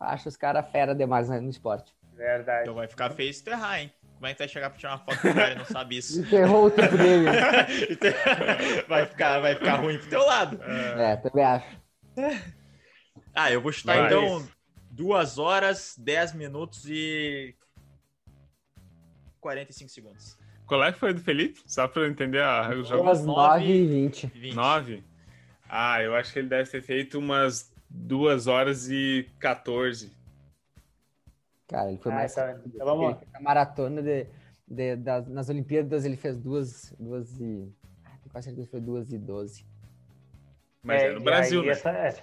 [0.01, 1.95] acho os caras fera demais no esporte.
[2.15, 2.63] Verdade.
[2.63, 3.93] Então vai ficar feio se errar, hein?
[4.23, 6.21] Como é que vai chegar pra tirar uma foto do cara e não sabe isso?
[6.21, 7.25] Enterrou o tempo dele.
[8.87, 10.63] vai, ficar, vai ficar ruim pro teu lado.
[10.63, 11.67] É, também acho.
[13.35, 14.13] Ah, eu vou chutar Mas...
[14.13, 14.49] então
[14.93, 17.53] 2 horas, 10 minutos e
[19.41, 20.39] 45 segundos.
[20.69, 21.61] Qual é que foi do Felipe?
[21.67, 23.03] Só pra eu entender a, o jogo.
[23.03, 24.27] Umas 9 e 20.
[24.29, 24.55] 20.
[24.55, 25.05] 9?
[25.69, 30.13] Ah, eu acho que ele deve ter feito umas 2 horas e 14.
[31.73, 32.35] Cara, ele foi ah, mais.
[32.35, 33.21] Tá, então vamos lá.
[33.33, 34.27] A maratona de,
[34.69, 37.73] de, das, nas Olimpíadas ele fez duas, duas e.
[38.31, 39.67] Quase certeza foi duas e doze.
[40.83, 41.73] Mas é, é no Brasil, aí, né?
[41.73, 42.23] Essa, essa,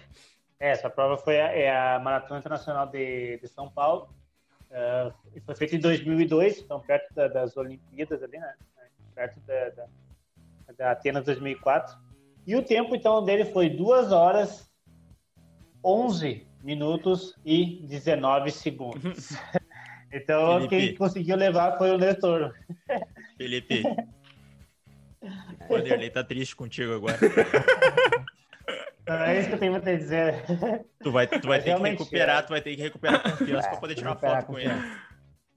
[0.59, 4.13] essa, prova foi a, é a Maratona Internacional de, de São Paulo.
[4.69, 8.53] Uh, foi feita em 2002, então perto da, das Olimpíadas ali, né?
[9.15, 9.87] Perto da, da,
[10.77, 11.97] da Atenas 2004.
[12.45, 14.71] E o tempo, então, dele foi 2 horas
[15.83, 19.29] 11 minutos e 19 segundos.
[20.11, 20.69] Então, Felipe.
[20.69, 22.55] quem conseguiu levar foi o Nestor.
[23.37, 23.83] Felipe.
[25.21, 27.15] o Vanderlei tá triste contigo agora.
[29.05, 30.43] é isso que eu tenho pra te dizer.
[31.03, 32.41] Tu vai, tu vai ter que recuperar, é.
[32.41, 34.73] tu vai ter que recuperar a confiança é, para poder tirar uma foto com ele.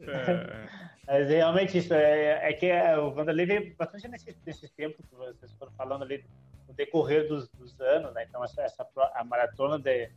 [0.00, 0.82] É.
[1.06, 5.14] Mas realmente isso é, é que é, o Vanderlei veio bastante nesses nesse tempos que
[5.14, 6.24] vocês foram falando ali
[6.68, 8.24] no decorrer dos, dos anos, né?
[8.28, 10.10] Então essa, essa a maratona de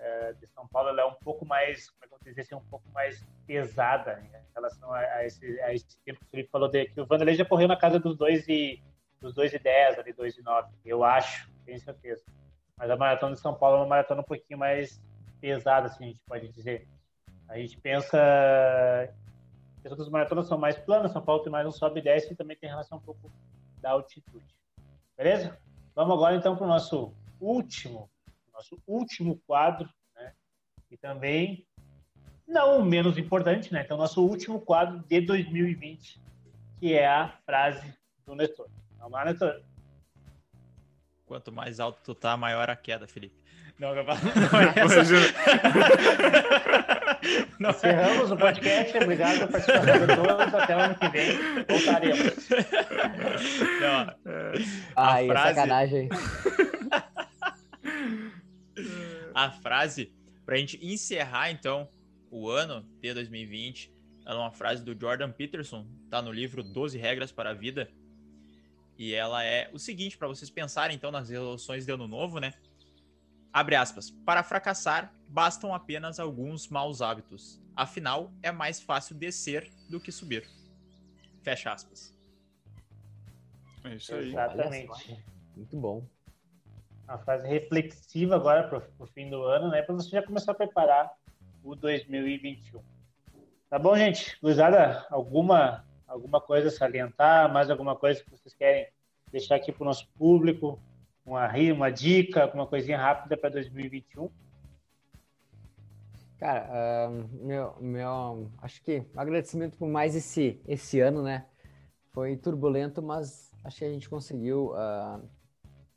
[0.00, 2.54] é, de São Paulo ela é um pouco mais, como é que eu dizer assim,
[2.54, 6.50] um pouco mais pesada em relação a, a, esse, a esse tempo que o Felipe
[6.50, 8.82] falou de, que o Vanderlei já correu na casa dos 2 e
[9.20, 12.24] dos 2 e 10, ali 2 e 9, eu acho, tenho certeza.
[12.76, 15.00] Mas a maratona de São Paulo é uma maratona um pouquinho mais
[15.40, 16.88] pesada, assim, a gente pode dizer.
[17.46, 18.16] A gente pensa
[19.80, 22.32] que as outras maratonas são mais planas, São Paulo tem mais um sobe e desce
[22.32, 23.30] e também tem relação um pouco
[23.80, 24.54] da altitude.
[25.16, 25.58] Beleza?
[25.94, 28.09] Vamos agora então para o nosso último
[28.60, 30.34] nosso último quadro, né?
[30.90, 31.66] E também,
[32.46, 33.80] não menos importante, né?
[33.82, 36.20] Então, nosso último quadro de 2020,
[36.78, 37.94] que é a frase
[38.26, 38.68] do Nestor.
[38.98, 39.62] Vamos lá, Nestor.
[41.24, 43.40] Quanto mais alto tu tá, maior a queda, Felipe.
[43.78, 44.12] Não, não, não
[47.58, 48.96] Não, Encerramos o podcast.
[48.98, 50.54] Obrigado por participar de todos.
[50.54, 51.38] Até o ano que vem.
[51.68, 52.48] Voltaremos.
[53.80, 54.14] Não,
[54.96, 55.48] Ai, frase...
[55.54, 56.08] sacanagem
[59.44, 60.12] a frase
[60.44, 61.88] para a gente encerrar então
[62.30, 63.92] o ano de 2020.
[64.26, 67.90] Ela é uma frase do Jordan Peterson, tá no livro 12 regras para a vida.
[68.98, 72.52] E ela é o seguinte para vocês pensarem então nas resoluções de ano novo, né?
[73.52, 74.10] Abre aspas.
[74.10, 77.60] Para fracassar, bastam apenas alguns maus hábitos.
[77.74, 80.46] Afinal, é mais fácil descer do que subir.
[81.42, 82.14] Fecha aspas.
[83.84, 84.28] É isso aí.
[84.28, 85.24] Exatamente.
[85.56, 86.06] Muito bom.
[87.10, 89.82] Uma fase reflexiva agora para o fim do ano, né?
[89.82, 91.10] Para você já começar a preparar
[91.60, 92.80] o 2021.
[93.68, 94.38] Tá bom, gente?
[94.40, 97.52] Luizada, alguma, alguma coisa a salientar?
[97.52, 98.86] Mais alguma coisa que vocês querem
[99.32, 100.80] deixar aqui para o nosso público?
[101.26, 104.30] Uma, uma dica, alguma coisinha rápida para 2021?
[106.38, 111.44] Cara, uh, meu, meu, acho que agradecimento por mais esse, esse ano, né?
[112.12, 115.28] Foi turbulento, mas acho que a gente conseguiu uh,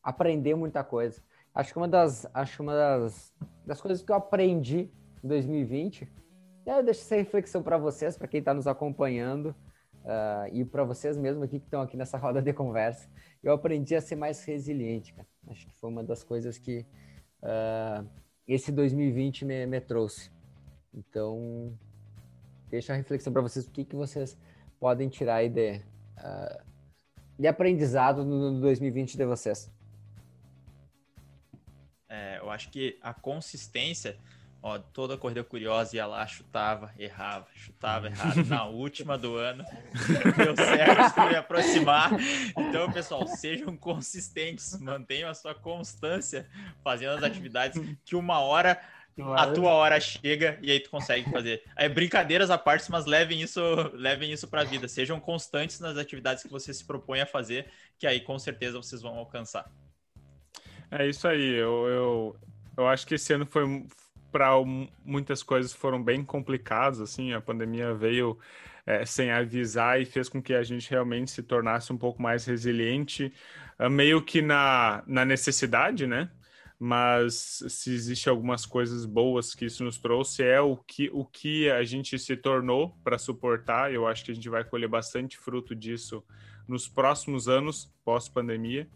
[0.03, 1.21] aprender muita coisa.
[1.53, 3.33] Acho que uma das, acho uma das,
[3.65, 4.91] das coisas que eu aprendi
[5.23, 6.11] em 2020,
[6.65, 9.55] eu deixo essa reflexão para vocês, para quem está nos acompanhando
[10.03, 13.07] uh, e para vocês mesmo aqui que estão aqui nessa roda de conversa.
[13.41, 15.27] Eu aprendi a ser mais resiliente, cara.
[15.47, 16.85] Acho que foi uma das coisas que
[18.47, 20.31] esse 2020 me, me trouxe.
[20.93, 21.77] Então,
[22.69, 24.37] deixa a reflexão para vocês, o que, que vocês
[24.79, 25.81] podem tirar aí de,
[26.17, 26.63] uh,
[27.37, 29.71] de aprendizado no 2020 de vocês.
[32.53, 34.17] Acho que a consistência,
[34.61, 38.43] ó, toda corrida curiosa ia lá, chutava, errava, chutava, errava.
[38.43, 39.65] Na última do ano,
[40.37, 42.11] deu certo, me aproximar.
[42.57, 46.47] Então, pessoal, sejam consistentes, mantenham a sua constância
[46.83, 48.79] fazendo as atividades que uma hora
[49.35, 51.63] a tua hora chega e aí tu consegue fazer.
[51.75, 53.61] É brincadeiras à parte, mas levem isso,
[53.93, 54.87] levem isso para a vida.
[54.87, 57.67] Sejam constantes nas atividades que você se propõe a fazer,
[57.99, 59.69] que aí com certeza vocês vão alcançar.
[60.95, 61.55] É isso aí.
[61.55, 62.35] Eu, eu,
[62.77, 63.63] eu acho que esse ano foi
[64.31, 64.51] para
[65.03, 67.01] muitas coisas foram bem complicadas.
[67.01, 68.37] Assim, a pandemia veio
[68.85, 72.45] é, sem avisar e fez com que a gente realmente se tornasse um pouco mais
[72.45, 73.33] resiliente,
[73.79, 76.29] é, meio que na, na necessidade, né?
[76.79, 81.69] mas se existe algumas coisas boas que isso nos trouxe é o que, o que
[81.71, 83.93] a gente se tornou para suportar.
[83.93, 86.21] Eu acho que a gente vai colher bastante fruto disso
[86.67, 88.89] nos próximos anos pós-pandemia.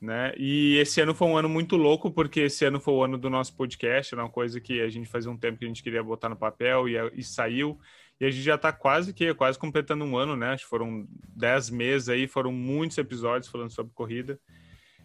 [0.00, 0.32] Né?
[0.38, 3.28] E esse ano foi um ano muito louco, porque esse ano foi o ano do
[3.28, 6.02] nosso podcast, era uma coisa que a gente fazia um tempo que a gente queria
[6.02, 7.78] botar no papel e, e saiu.
[8.18, 10.52] E a gente já está quase que quase completando um ano, né?
[10.52, 14.38] Acho que foram dez meses aí, foram muitos episódios falando sobre corrida.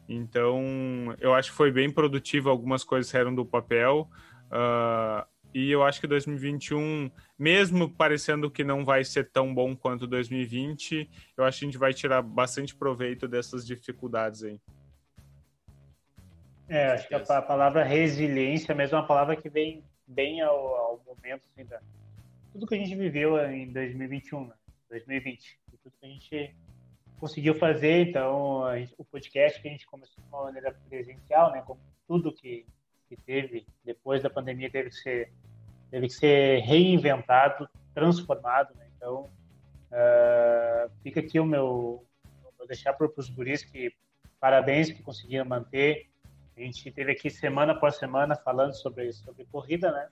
[0.07, 4.09] Então, eu acho que foi bem produtivo, algumas coisas saíram do papel.
[4.47, 10.05] Uh, e eu acho que 2021, mesmo parecendo que não vai ser tão bom quanto
[10.05, 14.59] 2020, eu acho que a gente vai tirar bastante proveito dessas dificuldades aí.
[16.68, 20.76] É, acho que a, a palavra resiliência mesmo é uma palavra que vem bem ao,
[20.76, 21.80] ao momento, assim, da,
[22.51, 24.53] tudo que a gente viveu em 2021, né?
[24.89, 26.55] 2020, tudo que a gente
[27.20, 31.61] conseguiu fazer, então, gente, o podcast que a gente começou de uma maneira presencial, né,
[31.66, 32.66] como tudo que,
[33.09, 35.34] que teve depois da pandemia teve que ser,
[35.89, 39.30] teve que ser reinventado, transformado, né, então,
[39.91, 42.05] uh, fica aqui o meu,
[42.57, 43.93] vou deixar para os guris que
[44.39, 46.09] parabéns que conseguiram manter,
[46.58, 50.08] a gente teve aqui semana após semana falando sobre, sobre corrida, né,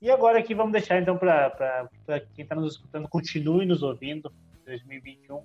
[0.00, 1.88] e agora aqui vamos deixar então para
[2.34, 4.32] quem está nos escutando, continue nos ouvindo,
[4.66, 5.42] 2021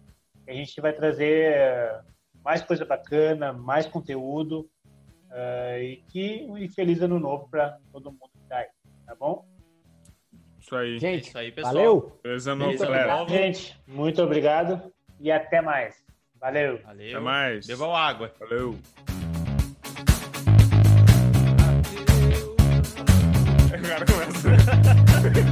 [0.49, 2.01] a gente vai trazer eh,
[2.43, 4.67] mais coisa bacana, mais conteúdo
[5.29, 8.67] uh, e que um feliz ano novo para todo mundo que tá aí,
[9.05, 9.45] tá bom?
[10.59, 10.99] Isso aí.
[10.99, 11.73] Gente, Isso aí, pessoal.
[11.73, 12.19] Valeu.
[12.23, 13.27] Feliz ano novo, galera.
[13.27, 16.03] Gente, muito obrigado e até mais.
[16.39, 16.79] Valeu.
[16.79, 17.09] Valeu.
[17.09, 17.67] Até mais.
[17.67, 18.33] Bebam água.
[18.39, 18.77] Valeu.
[24.41, 25.48] 哈哈哈哈哈。